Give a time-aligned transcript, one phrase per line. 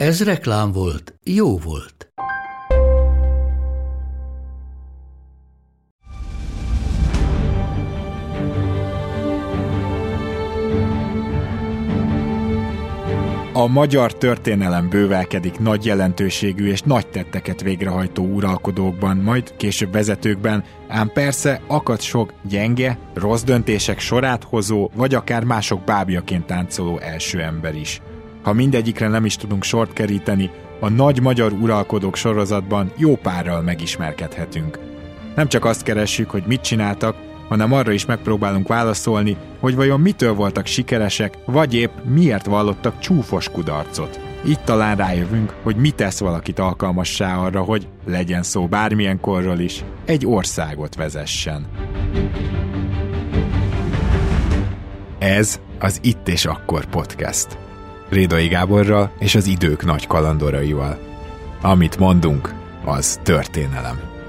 [0.00, 2.12] Ez reklám volt, jó volt.
[13.52, 21.10] A magyar történelem bővelkedik nagy jelentőségű és nagy tetteket végrehajtó uralkodókban, majd később vezetőkben, ám
[21.12, 27.74] persze akad sok gyenge, rossz döntések sorát hozó, vagy akár mások bábjaként táncoló első ember
[27.74, 28.00] is.
[28.42, 34.78] Ha mindegyikre nem is tudunk sort keríteni, a nagy magyar uralkodók sorozatban jó párral megismerkedhetünk.
[35.34, 37.16] Nem csak azt keressük, hogy mit csináltak,
[37.48, 43.48] hanem arra is megpróbálunk válaszolni, hogy vajon mitől voltak sikeresek, vagy épp miért vallottak csúfos
[43.48, 44.20] kudarcot.
[44.44, 49.84] Itt talán rájövünk, hogy mi tesz valakit alkalmassá arra, hogy legyen szó bármilyen korról is,
[50.04, 51.66] egy országot vezessen.
[55.18, 57.69] Ez az Itt és Akkor podcast.
[58.10, 60.98] Rédai Gáborral és az idők nagy kalandoraival.
[61.62, 64.19] Amit mondunk, az történelem.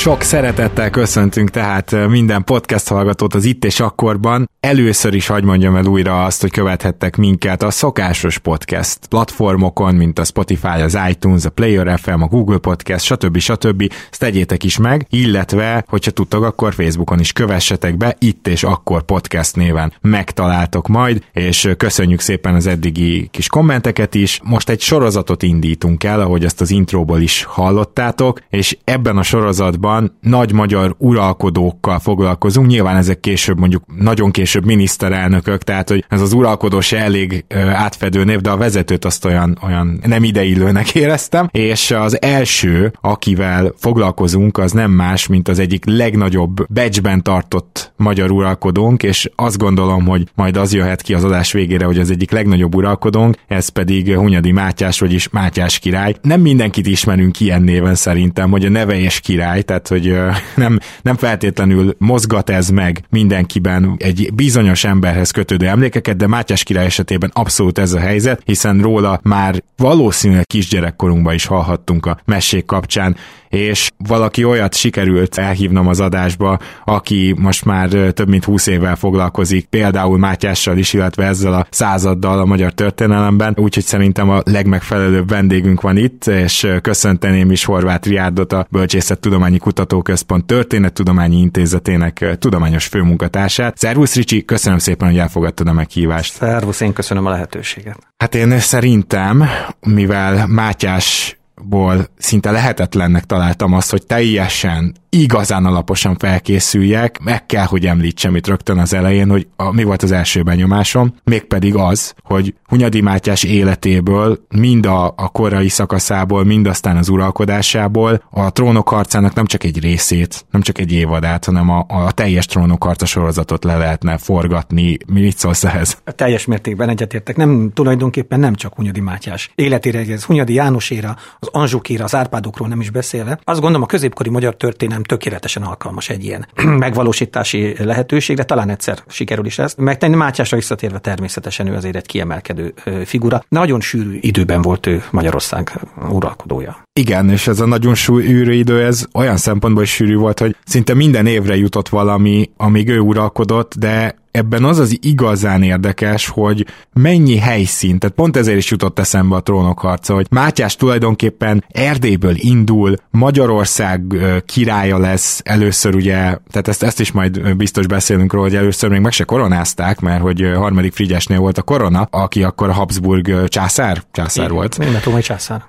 [0.00, 4.50] Sok szeretettel köszöntünk tehát minden podcast hallgatót az Itt és Akkorban.
[4.60, 10.18] Először is hagy mondjam el újra azt, hogy követhettek minket a szokásos podcast platformokon, mint
[10.18, 13.38] a Spotify, az iTunes, a Player FM, a Google Podcast, stb.
[13.38, 13.92] stb.
[14.10, 19.02] Ezt tegyétek is meg, illetve, hogyha tudtok, akkor Facebookon is kövessetek be, Itt és Akkor
[19.02, 24.40] podcast néven megtaláltok majd, és köszönjük szépen az eddigi kis kommenteket is.
[24.44, 29.88] Most egy sorozatot indítunk el, ahogy azt az intróból is hallottátok, és ebben a sorozatban
[29.90, 36.20] sorozatban nagy magyar uralkodókkal foglalkozunk, nyilván ezek később mondjuk nagyon később miniszterelnökök, tehát hogy ez
[36.20, 41.48] az uralkodó se elég átfedő név, de a vezetőt azt olyan, olyan nem ideillőnek éreztem,
[41.52, 48.30] és az első, akivel foglalkozunk, az nem más, mint az egyik legnagyobb becsben tartott magyar
[48.30, 52.30] uralkodónk, és azt gondolom, hogy majd az jöhet ki az adás végére, hogy az egyik
[52.30, 56.14] legnagyobb uralkodónk, ez pedig Hunyadi Mátyás, vagyis Mátyás király.
[56.22, 60.16] Nem mindenkit ismerünk ilyen néven szerintem, hogy a neve és király, tehát hogy
[60.56, 66.84] nem, nem feltétlenül mozgat ez meg mindenkiben egy bizonyos emberhez kötődő emlékeket, de Mátyás király
[66.84, 73.16] esetében abszolút ez a helyzet, hiszen róla már valószínűleg kisgyerekkorunkban is hallhattunk a mesék kapcsán,
[73.50, 79.66] és valaki olyat sikerült elhívnom az adásba, aki most már több mint 20 évvel foglalkozik,
[79.66, 85.80] például Mátyással is, illetve ezzel a századdal a magyar történelemben, úgyhogy szerintem a legmegfelelőbb vendégünk
[85.80, 93.78] van itt, és köszönteném is Horváth Riárdot, a Bölcsészettudományi Kutatóközpont Történettudományi Intézetének tudományos főmunkatársát.
[93.78, 96.32] Szervusz Ricsi, köszönöm szépen, hogy elfogadtad a meghívást.
[96.32, 97.98] Szervusz, én köszönöm a lehetőséget.
[98.16, 99.44] Hát én szerintem,
[99.80, 107.86] mivel Mátyás ból szinte lehetetlennek találtam azt, hogy teljesen igazán alaposan felkészüljek, meg kell, hogy
[107.86, 112.54] említsem itt rögtön az elején, hogy a, mi volt az első benyomásom, mégpedig az, hogy
[112.64, 119.34] Hunyadi Mátyás életéből, mind a, a korai szakaszából, mind aztán az uralkodásából a trónok harcának
[119.34, 123.64] nem csak egy részét, nem csak egy évadát, hanem a, a teljes trónok harca sorozatot
[123.64, 124.96] le lehetne forgatni.
[125.06, 125.98] Mi mit szólsz ehhez?
[126.04, 127.36] A teljes mértékben egyetértek.
[127.36, 132.80] Nem tulajdonképpen nem csak Hunyadi Mátyás életére, ez Hunyadi Jánoséra, az Anzsukéra, az Árpádokról nem
[132.80, 133.40] is beszélve.
[133.44, 136.46] Azt gondolom a középkori magyar történelem nem tökéletesen alkalmas egy ilyen
[136.86, 140.16] megvalósítási lehetőségre, talán egyszer sikerül is ezt megtenni.
[140.16, 142.74] Mátyásra visszatérve természetesen ő azért egy kiemelkedő
[143.04, 143.44] figura.
[143.48, 145.80] Nagyon sűrű időben volt ő Magyarország
[146.10, 146.82] uralkodója.
[146.92, 151.26] Igen, és ez a nagyon sűrű idő, ez olyan szempontból sűrű volt, hogy szinte minden
[151.26, 157.98] évre jutott valami, amíg ő uralkodott, de ebben az az igazán érdekes, hogy mennyi helyszín,
[157.98, 164.02] tehát pont ezért is jutott eszembe a trónok harca, hogy Mátyás tulajdonképpen Erdélyből indul, Magyarország
[164.46, 166.16] királya lesz először ugye,
[166.50, 170.22] tehát ezt, ezt is majd biztos beszélünk róla, hogy először még meg se koronázták, mert
[170.22, 174.78] hogy harmadik Frigyesnél volt a korona, aki akkor a Habsburg császár, császár Igen, volt.
[174.78, 175.64] Német császár.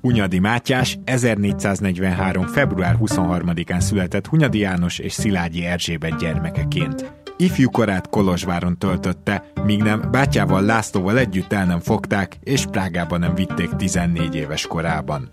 [0.00, 2.46] Hunyadi Mátyás 1443.
[2.46, 7.12] február 23-án született Hunyadi János és Szilágyi Erzsébet gyermekeként.
[7.36, 13.34] Ifjú korát Kolozsváron töltötte, míg nem bátyával Lászlóval együtt el nem fogták, és Prágában nem
[13.34, 15.28] vitték 14 éves korában.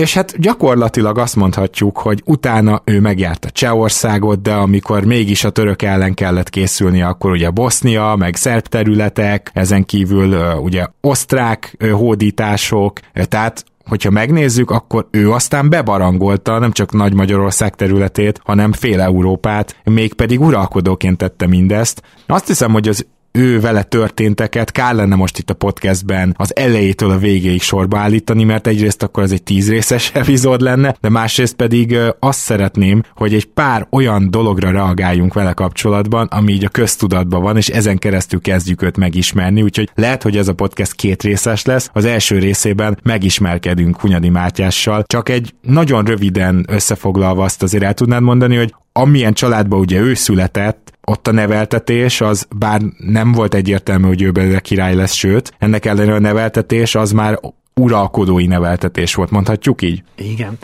[0.00, 5.82] És hát gyakorlatilag azt mondhatjuk, hogy utána ő megjárta Csehországot, de amikor mégis a török
[5.82, 13.64] ellen kellett készülni, akkor ugye Bosznia, meg szerb területek, ezen kívül ugye osztrák hódítások, tehát
[13.88, 20.40] hogyha megnézzük, akkor ő aztán bebarangolta nem csak Nagy Magyarország területét, hanem fél Európát, mégpedig
[20.40, 22.02] uralkodóként tette mindezt.
[22.26, 27.10] Azt hiszem, hogy az ő vele történteket kár lenne most itt a podcastben az elejétől
[27.10, 31.54] a végéig sorba állítani, mert egyrészt akkor ez egy tíz részes epizód lenne, de másrészt
[31.54, 37.42] pedig azt szeretném, hogy egy pár olyan dologra reagáljunk vele kapcsolatban, ami így a köztudatban
[37.42, 41.64] van, és ezen keresztül kezdjük őt megismerni, úgyhogy lehet, hogy ez a podcast két részes
[41.64, 41.90] lesz.
[41.92, 48.22] Az első részében megismerkedünk Hunyadi Mátyással, csak egy nagyon röviden összefoglalva azt azért el tudnád
[48.22, 54.06] mondani, hogy amilyen családba ugye ő született, ott a neveltetés az bár nem volt egyértelmű,
[54.06, 57.38] hogy ő belőle király lesz, sőt, ennek ellenére a neveltetés az már
[57.80, 60.02] uralkodói neveltetés volt, mondhatjuk így?
[60.14, 60.58] Igen.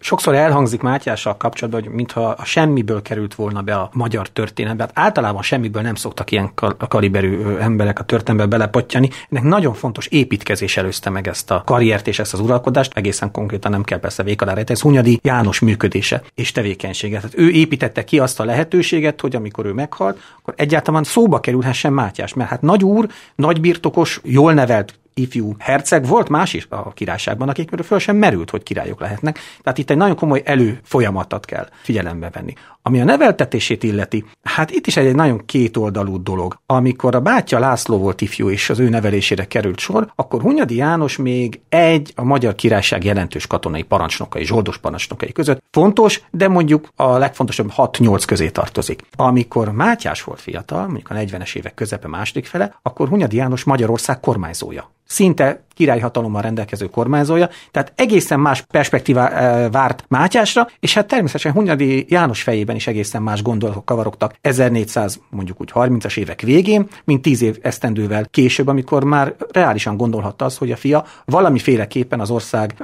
[0.00, 4.82] Sokszor elhangzik Mátyással kapcsolatban, hogy mintha a semmiből került volna be a magyar történetbe.
[4.82, 6.52] Hát általában semmiből nem szoktak ilyen
[6.88, 9.10] kaliberű emberek a történetbe belepottyani.
[9.30, 12.92] Ennek nagyon fontos építkezés előzte meg ezt a karriert és ezt az uralkodást.
[12.94, 17.16] Egészen konkrétan nem kell persze vék alá Ez Hunyadi János működése és tevékenysége.
[17.16, 21.92] Tehát ő építette ki azt a lehetőséget, hogy amikor ő meghalt, akkor egyáltalán szóba kerülhessen
[21.92, 22.34] Mátyás.
[22.34, 27.48] Mert hát nagy úr, nagy birtokos, jól nevelt ifjú herceg, volt más is a királyságban,
[27.48, 29.38] akikről föl sem merült, hogy királyok lehetnek.
[29.62, 32.54] Tehát itt egy nagyon komoly előfolyamatot kell figyelembe venni.
[32.84, 36.58] Ami a neveltetését illeti, hát itt is egy nagyon kétoldalú dolog.
[36.66, 41.16] Amikor a bátyja László volt ifjú, és az ő nevelésére került sor, akkor Hunyadi János
[41.16, 47.18] még egy a magyar királyság jelentős katonai parancsnokai, zsoldos parancsnokai között fontos, de mondjuk a
[47.18, 49.02] legfontosabb 6-8 közé tartozik.
[49.16, 54.20] Amikor Mátyás volt fiatal, mondjuk a 40-es évek közepe második fele, akkor Hunyadi János Magyarország
[54.20, 61.52] kormányzója szinte királyhatalommal rendelkező kormányzója, tehát egészen más perspektíva eh, várt Mátyásra, és hát természetesen
[61.52, 67.22] Hunyadi János fejében is egészen más gondolatok kavarogtak 1400 mondjuk úgy 30-as évek végén, mint
[67.22, 72.74] 10 év esztendővel később, amikor már reálisan gondolhatta az, hogy a fia valamiféleképpen az ország,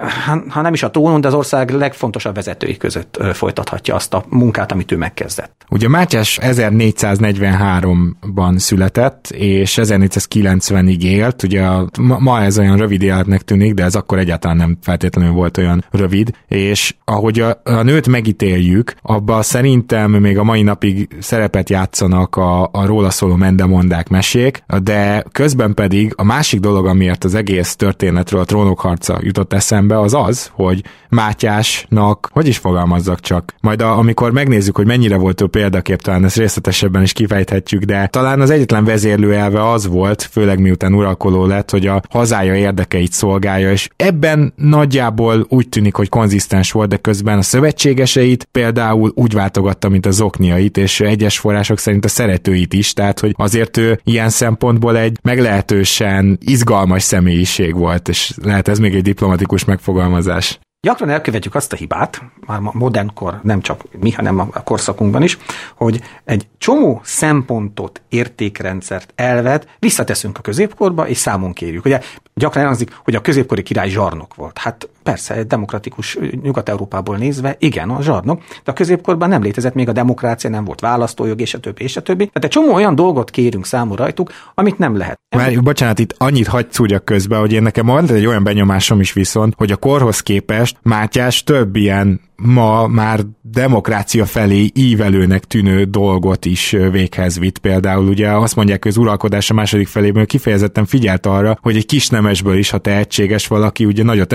[0.49, 4.73] ha nem is a trónon, de az ország legfontosabb vezetői között folytathatja azt a munkát,
[4.73, 5.65] amit ő megkezdett.
[5.71, 11.69] Ugye Mátyás 1443-ban született, és 1490-ig élt, ugye
[11.99, 16.31] ma ez olyan rövid életnek tűnik, de ez akkor egyáltalán nem feltétlenül volt olyan rövid,
[16.49, 22.63] és ahogy a, a nőt megítéljük, abba szerintem még a mai napig szerepet játszanak a,
[22.73, 28.41] a róla szóló mendemondák mesék, de közben pedig a másik dolog, amiért az egész történetről
[28.41, 33.99] a trónok harca jutott eszembe, az az, hogy Mátyásnak, hogy is fogalmazzak csak, majd a,
[33.99, 38.51] amikor megnézzük, hogy mennyire volt ő példakép, talán ezt részletesebben is kifejthetjük, de talán az
[38.51, 44.53] egyetlen vezérlőelve az volt, főleg miután uralkodó lett, hogy a hazája érdekeit szolgálja, és ebben
[44.57, 50.11] nagyjából úgy tűnik, hogy konzisztens volt, de közben a szövetségeseit például úgy váltogatta, mint a
[50.11, 55.19] zokniait, és egyes források szerint a szeretőit is, tehát hogy azért ő ilyen szempontból egy
[55.23, 60.59] meglehetősen izgalmas személyiség volt, és lehet ez még egy diplomatikus megfogalmazás.
[60.81, 65.39] Gyakran elkövetjük azt a hibát, már modernkor nem csak mi, hanem a korszakunkban is,
[65.75, 71.85] hogy egy csomó szempontot, értékrendszert, elvet visszateszünk a középkorba, és számon kérjük.
[71.85, 72.01] Ugye
[72.39, 74.59] gyakran elhangzik, hogy a középkori király zsarnok volt.
[74.59, 79.93] Hát persze, demokratikus Nyugat-Európából nézve, igen, a zsarnok, de a középkorban nem létezett még a
[79.93, 82.25] demokrácia, nem volt választójog, és a többi, és a többi.
[82.25, 85.21] Tehát egy csomó olyan dolgot kérünk számon rajtuk, amit nem lehet.
[85.37, 89.13] Már, bocsánat, itt annyit hagyd szúrjak közbe, hogy én nekem van egy olyan benyomásom is
[89.13, 96.45] viszont, hogy a korhoz képest Mátyás több ilyen ma már demokrácia felé ívelőnek tűnő dolgot
[96.45, 97.59] is véghez vitt.
[97.59, 101.87] Például ugye azt mondják, hogy az uralkodás a második felében kifejezetten figyelt arra, hogy egy
[101.87, 104.33] kis nemesből is, ha tehetséges valaki, ugye nagyot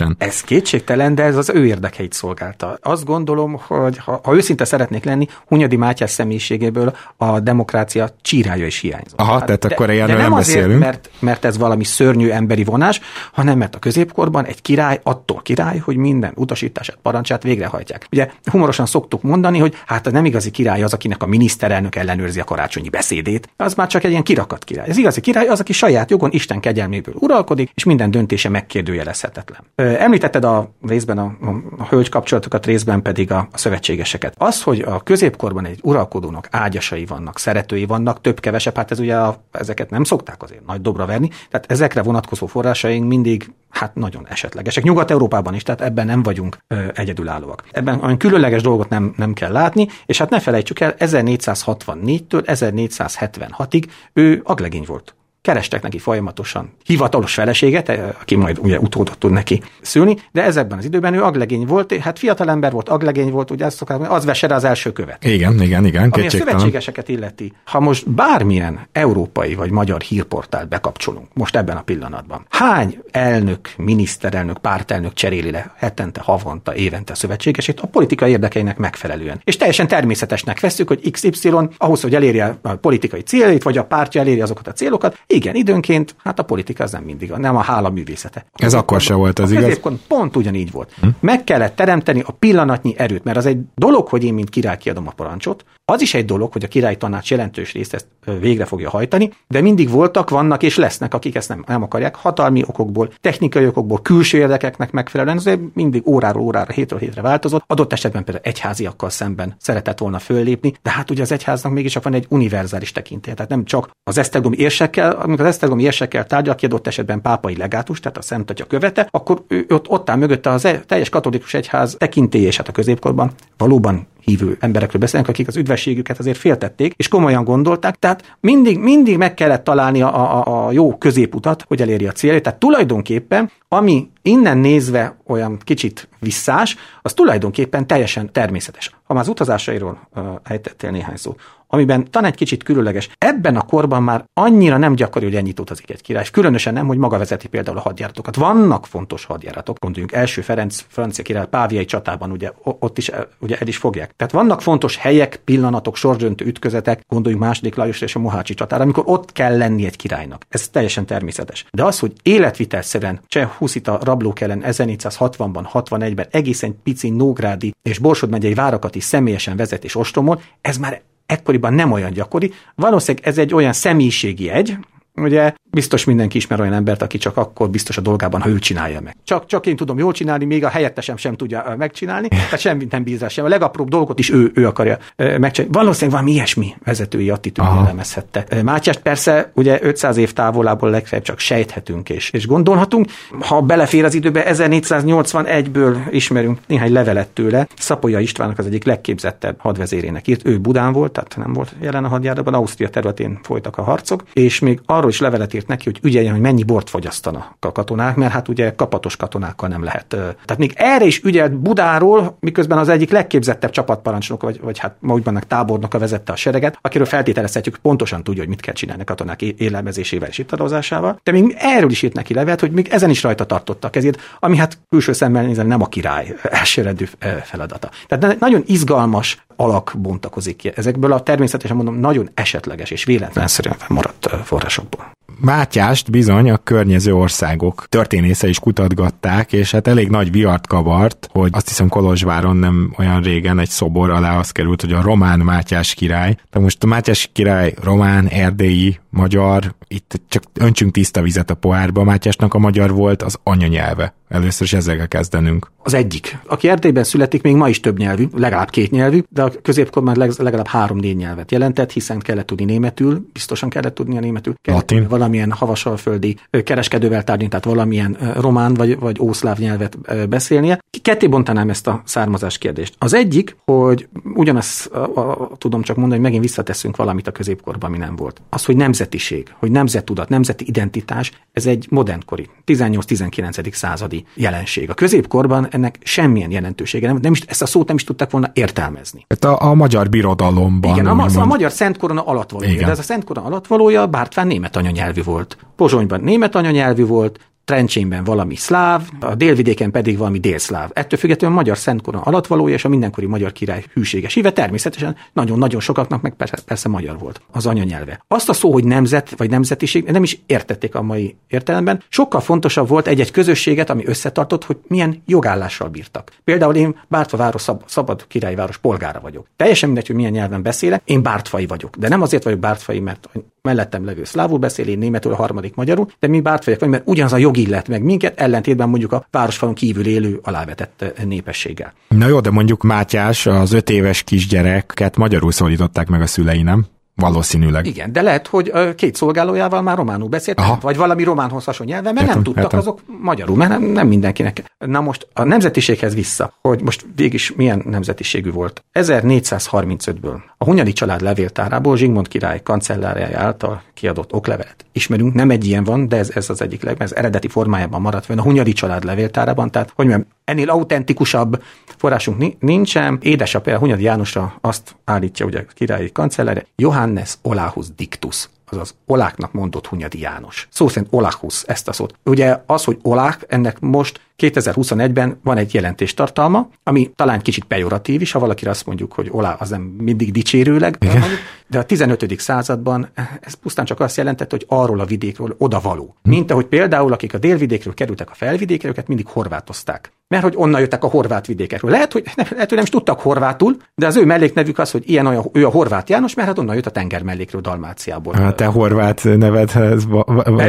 [0.00, 0.16] emelkedhessen.
[0.18, 2.78] Ez kétségtelen, de ez az ő érdekeit szolgálta.
[2.82, 8.78] Azt gondolom, hogy ha, ha őszinte szeretnék lenni, Hunyadi Mátyás személyiségéből a demokrácia csírája is
[8.78, 9.20] hiányzott.
[9.20, 10.66] Aha, hát, tehát akkor ilyen nem, nem beszélünk.
[10.66, 13.00] Azért, mert, mert ez valami szörnyű emberi vonás,
[13.32, 18.06] hanem mert a középkorban egy király attól király, hogy minden utasítását, parancsát végrehajtják.
[18.12, 22.40] Ugye humorosan szoktuk mondani, hogy hát a nem igazi király az, akinek a miniszterelnök ellenőrzi
[22.40, 23.48] a karácsonyi beszédét.
[23.56, 24.88] Az már csak egy ilyen kirakat király.
[24.88, 29.60] Ez igazi király az, aki saját jogon Isten kegyelméből uralkodik, és minden döntése megkérdőjelezhetetlen.
[29.82, 31.36] Említetted a részben a,
[31.78, 34.34] a hölgy kapcsolatokat, részben pedig a, a szövetségeseket.
[34.38, 39.42] Az, hogy a középkorban egy uralkodónak ágyasai vannak, szeretői vannak, több-kevesebb, hát ez ugye a,
[39.52, 44.84] ezeket nem szokták azért nagy dobra verni, tehát ezekre vonatkozó forrásaink mindig hát nagyon esetlegesek.
[44.84, 47.64] Nyugat-Európában is, tehát ebben nem vagyunk ö, egyedülállóak.
[47.70, 53.84] Ebben olyan különleges dolgot nem, nem kell látni, és hát ne felejtsük el, 1464-től 1476-ig
[54.12, 57.88] ő aglegény volt kerestek neki folyamatosan hivatalos feleséget,
[58.20, 62.18] aki majd ugye utódot tud neki szülni, de ezekben az időben ő aglegény volt, hát
[62.18, 65.24] fiatalember volt, aglegény volt, ugye azt szokás, az vesere az első követ.
[65.24, 66.10] Igen, igen, igen.
[66.10, 71.82] Ami a szövetségeseket illeti, ha most bármilyen európai vagy magyar hírportált bekapcsolunk, most ebben a
[71.82, 78.76] pillanatban, hány elnök, miniszterelnök, pártelnök cseréli le hetente, havonta, évente a szövetségesét a politikai érdekeinek
[78.76, 79.40] megfelelően.
[79.44, 84.20] És teljesen természetesnek veszük, hogy XY ahhoz, hogy elérje a politikai céljait, vagy a pártja
[84.20, 87.90] eléri azokat a célokat, igen, időnként, hát a politika az nem mindig, nem a hála
[87.90, 88.44] művészete.
[88.52, 89.80] Ez akkor se volt az igaz?
[90.08, 90.92] Pont ugyanígy volt.
[91.00, 91.08] Hm?
[91.20, 95.06] Meg kellett teremteni a pillanatnyi erőt, mert az egy dolog, hogy én, mint király kiadom
[95.06, 98.06] a parancsot, az is egy dolog, hogy a király tanács jelentős részt ezt
[98.40, 102.62] végre fogja hajtani, de mindig voltak, vannak és lesznek, akik ezt nem, nem akarják, hatalmi
[102.66, 108.24] okokból, technikai okokból, külső érdekeknek megfelelően, ez mindig óráról órára, hétről hétre változott, adott esetben
[108.24, 112.92] például egyháziakkal szemben szeretett volna föllépni, de hát ugye az egyháznak mégis van egy univerzális
[112.92, 117.20] tekintély, tehát nem csak az esztergomi érsekkel, amikor az esztergomi érsekkel tárgyal, ki adott esetben
[117.20, 120.80] pápai legátus, tehát a Szent Atya követe, akkor ő, ott, ott áll mögötte az e,
[120.80, 126.18] teljes katolikus egyház tekintély, és hát a középkorban valóban hívő emberekről beszélünk, akik az üdvességüket
[126.18, 127.94] azért féltették, és komolyan gondolták.
[127.94, 132.42] Tehát mindig, mindig meg kellett találni a, a, a jó középutat, hogy eléri a célját.
[132.42, 138.90] Tehát tulajdonképpen, ami innen nézve olyan kicsit visszás, az tulajdonképpen teljesen természetes.
[139.04, 141.40] Ha már az utazásairól uh, ejtettél néhány szót,
[141.72, 143.08] amiben talán egy kicsit különleges.
[143.18, 146.98] Ebben a korban már annyira nem gyakori, hogy ennyit utazik egy király, különösen nem, hogy
[146.98, 148.36] maga vezeti például a hadjáratokat.
[148.36, 153.66] Vannak fontos hadjáratok, gondoljunk első Ferenc, francia király Páviai csatában, ugye ott is ugye el
[153.66, 154.12] is fogják.
[154.16, 159.04] Tehát vannak fontos helyek, pillanatok, sorsdöntő ütközetek, gondoljunk második Lajos és a Mohácsi csatára, amikor
[159.06, 160.46] ott kell lenni egy királynak.
[160.48, 161.66] Ez teljesen természetes.
[161.70, 168.30] De az, hogy életvitelszerűen Cseh Huszita rablók ellen 1460-ban, 61-ben egészen pici Nógrádi és Borsod
[168.30, 172.52] megyei várakat is személyesen vezet és ostromol, ez már ekkoriban nem olyan gyakori.
[172.74, 174.76] Valószínűleg ez egy olyan személyiségi egy,
[175.14, 179.00] Ugye biztos mindenki ismer olyan embert, aki csak akkor biztos a dolgában, ha ő csinálja
[179.00, 179.16] meg.
[179.24, 183.02] Csak, csak én tudom jól csinálni, még a helyettesem sem tudja megcsinálni, tehát semmit nem
[183.02, 183.44] bíz sem.
[183.44, 185.76] A legapróbb dolgot is ő, ő akarja megcsinálni.
[185.76, 188.62] Valószínűleg valami ilyesmi vezetői attitűd jellemezhette.
[188.62, 193.06] Mátyást persze ugye 500 év távolából legfeljebb csak sejthetünk és, és gondolhatunk.
[193.40, 197.68] Ha belefér az időbe, 1481-ből ismerünk néhány levelet tőle.
[197.76, 200.46] Szapolya Istvánnak az egyik legképzettebb hadvezérének írt.
[200.46, 204.58] Ő Budán volt, tehát nem volt jelen a hadjáratban, Ausztria területén folytak a harcok, és
[204.58, 208.32] még arról is levelet írt neki, hogy ügyeljen, hogy mennyi bort fogyasztanak a katonák, mert
[208.32, 210.06] hát ugye kapatos katonákkal nem lehet.
[210.06, 215.12] Tehát még erre is ügyelt Budáról, miközben az egyik legképzettebb csapatparancsnok, vagy, vagy hát ma
[215.12, 219.04] úgy vannak tábornoka vezette a sereget, akiről feltételezhetjük, pontosan tudja, hogy mit kell csinálni a
[219.04, 221.20] katonák élelmezésével és italozásával.
[221.22, 224.20] De még erről is írt neki levelet, hogy még ezen is rajta tartotta a kezét,
[224.40, 227.04] ami hát külső szemmel nézve nem a király elsőrendű
[227.42, 227.90] feladata.
[228.08, 230.72] Tehát nagyon izgalmas alak bontakozik ki.
[230.74, 235.10] Ezekből a természetesen mondom nagyon esetleges és véletlenszerűen maradt forrásokból.
[235.40, 241.50] Mátyást bizony a környező országok történésze is kutatgatták, és hát elég nagy viart kavart, hogy
[241.52, 245.94] azt hiszem Kolozsváron nem olyan régen egy szobor alá az került, hogy a román Mátyás
[245.94, 246.36] király.
[246.50, 252.04] De most a Mátyás király román, erdélyi, magyar, itt csak öntsünk tiszta vizet a pohárba,
[252.04, 254.14] Mátyásnak a magyar volt az anyanyelve.
[254.28, 255.70] Először is ezzel kell kezdenünk.
[255.82, 256.38] Az egyik.
[256.46, 260.66] Aki Erdélyben születik, még ma is több nyelvű, legalább két nyelvű, de a középkorban legalább
[260.66, 265.08] három-négy nyelvet jelentett, hiszen kellett tudni németül, biztosan kellett tudni a németül, kellett Latin.
[265.08, 270.78] valamilyen havasalföldi kereskedővel tárgyalni, tehát valamilyen román vagy, vagy ószláv nyelvet beszélnie.
[271.02, 272.94] Ketté bontanám ezt a származás kérdést.
[272.98, 277.88] Az egyik, hogy ugyanazt a, a, tudom csak mondani, hogy megint visszateszünk valamit a középkorban,
[277.88, 278.42] ami nem volt.
[278.48, 283.72] Az, hogy nemzetiség, hogy nemzettudat, nemzeti identitás, ez egy modernkori, 18-19.
[283.72, 284.90] századi jelenség.
[284.90, 288.50] A középkorban ennek semmilyen jelentősége nem, nem is, ezt a szót nem is tudták volna
[288.54, 289.24] értelmezni.
[289.28, 290.92] Hát a, a magyar birodalomban.
[290.92, 292.76] Igen, a, a magyar Szent Korona alattvalója.
[292.76, 295.56] De ez a Szent Korona alattvalója Bártván német anyanyelvű volt.
[295.76, 300.90] Pozsonyban német anyanyelvű volt, Trencsénben valami szláv, a délvidéken pedig valami délszláv.
[300.92, 305.80] Ettől függetlenül a magyar szentkora alattvalója és a mindenkori magyar király hűséges híve természetesen nagyon-nagyon
[305.80, 308.24] sokaknak meg persze, persze magyar volt az anyanyelve.
[308.28, 312.02] Azt a szó, hogy nemzet vagy nemzetiség nem is értették a mai értelemben.
[312.08, 316.32] Sokkal fontosabb volt egy-egy közösséget, ami összetartott, hogy milyen jogállással bírtak.
[316.44, 319.46] Például én Bártva város szab, szabad királyváros polgára vagyok.
[319.56, 321.96] Teljesen mindegy, hogy milyen nyelven beszélek, én Bártfai vagyok.
[321.96, 323.28] De nem azért vagyok Bártfai, mert
[323.62, 327.32] mellettem levő szlávul beszél, én németül, a harmadik magyarul, de mi Bártfaiak vagyunk, mert ugyanaz
[327.32, 331.92] a jog illet meg minket, ellentétben mondjuk a városfalon kívül élő alávetett eh, népességgel.
[332.08, 336.86] Na jó, de mondjuk Mátyás, az öt éves kisgyereket magyarul szólították meg a szülei, nem?
[337.14, 337.86] Valószínűleg.
[337.86, 340.78] Igen, de lehet, hogy két szolgálójával már románul beszélt, Aha.
[340.80, 342.78] vagy valami románhoz hasonló nyelven, mert értem, nem tudtak értem.
[342.78, 344.64] azok magyarul, mert nem, nem mindenkinek.
[344.78, 348.84] Na most a nemzetiséghez vissza, hogy most végig is milyen nemzetiségű volt.
[348.92, 355.84] 1435-ből a Hunyadi család levéltárából Zsigmond király kancellárjája által kiadott oklevelet ismerünk, nem egy ilyen
[355.84, 359.04] van, de ez, ez az egyik leg, ez eredeti formájában maradt fenn a Hunyadi család
[359.04, 361.62] levéltárában, tehát hogy mondjam, ennél autentikusabb
[361.96, 363.18] forrásunk nincsen.
[363.22, 369.86] Édesapja Hunyadi Jánosra azt állítja, ugye a királyi kancellere, Johannes Olahus Dictus azaz oláknak mondott
[369.86, 370.68] Hunyadi János.
[370.70, 372.14] Szó szerint olachus ezt a szót.
[372.24, 378.32] Ugye az, hogy olák, ennek most 2021-ben van egy jelentéstartalma, ami talán kicsit pejoratív is,
[378.32, 381.24] ha valakire azt mondjuk, hogy olá, az nem mindig dicsérőleg, mondjuk,
[381.72, 382.40] de a 15.
[382.40, 383.08] században
[383.40, 386.16] ez pusztán csak azt jelentette, hogy arról a vidékről odavaló.
[386.22, 386.30] Hm.
[386.30, 390.12] Mint ahogy például, akik a délvidékről kerültek a felvidékre, őket mindig horvátozták.
[390.28, 391.90] Mert hogy onnan jöttek a horvát vidékekről.
[391.90, 395.26] Lehet, hogy, lehet, hogy nem is tudtak horvátul, de az ő melléknevük az, hogy ilyen
[395.26, 398.34] olyan, ő a horvát János, mert hát onnan jött a tenger mellékről Dalmáciából.
[398.34, 400.06] Hát te horvát nevedhez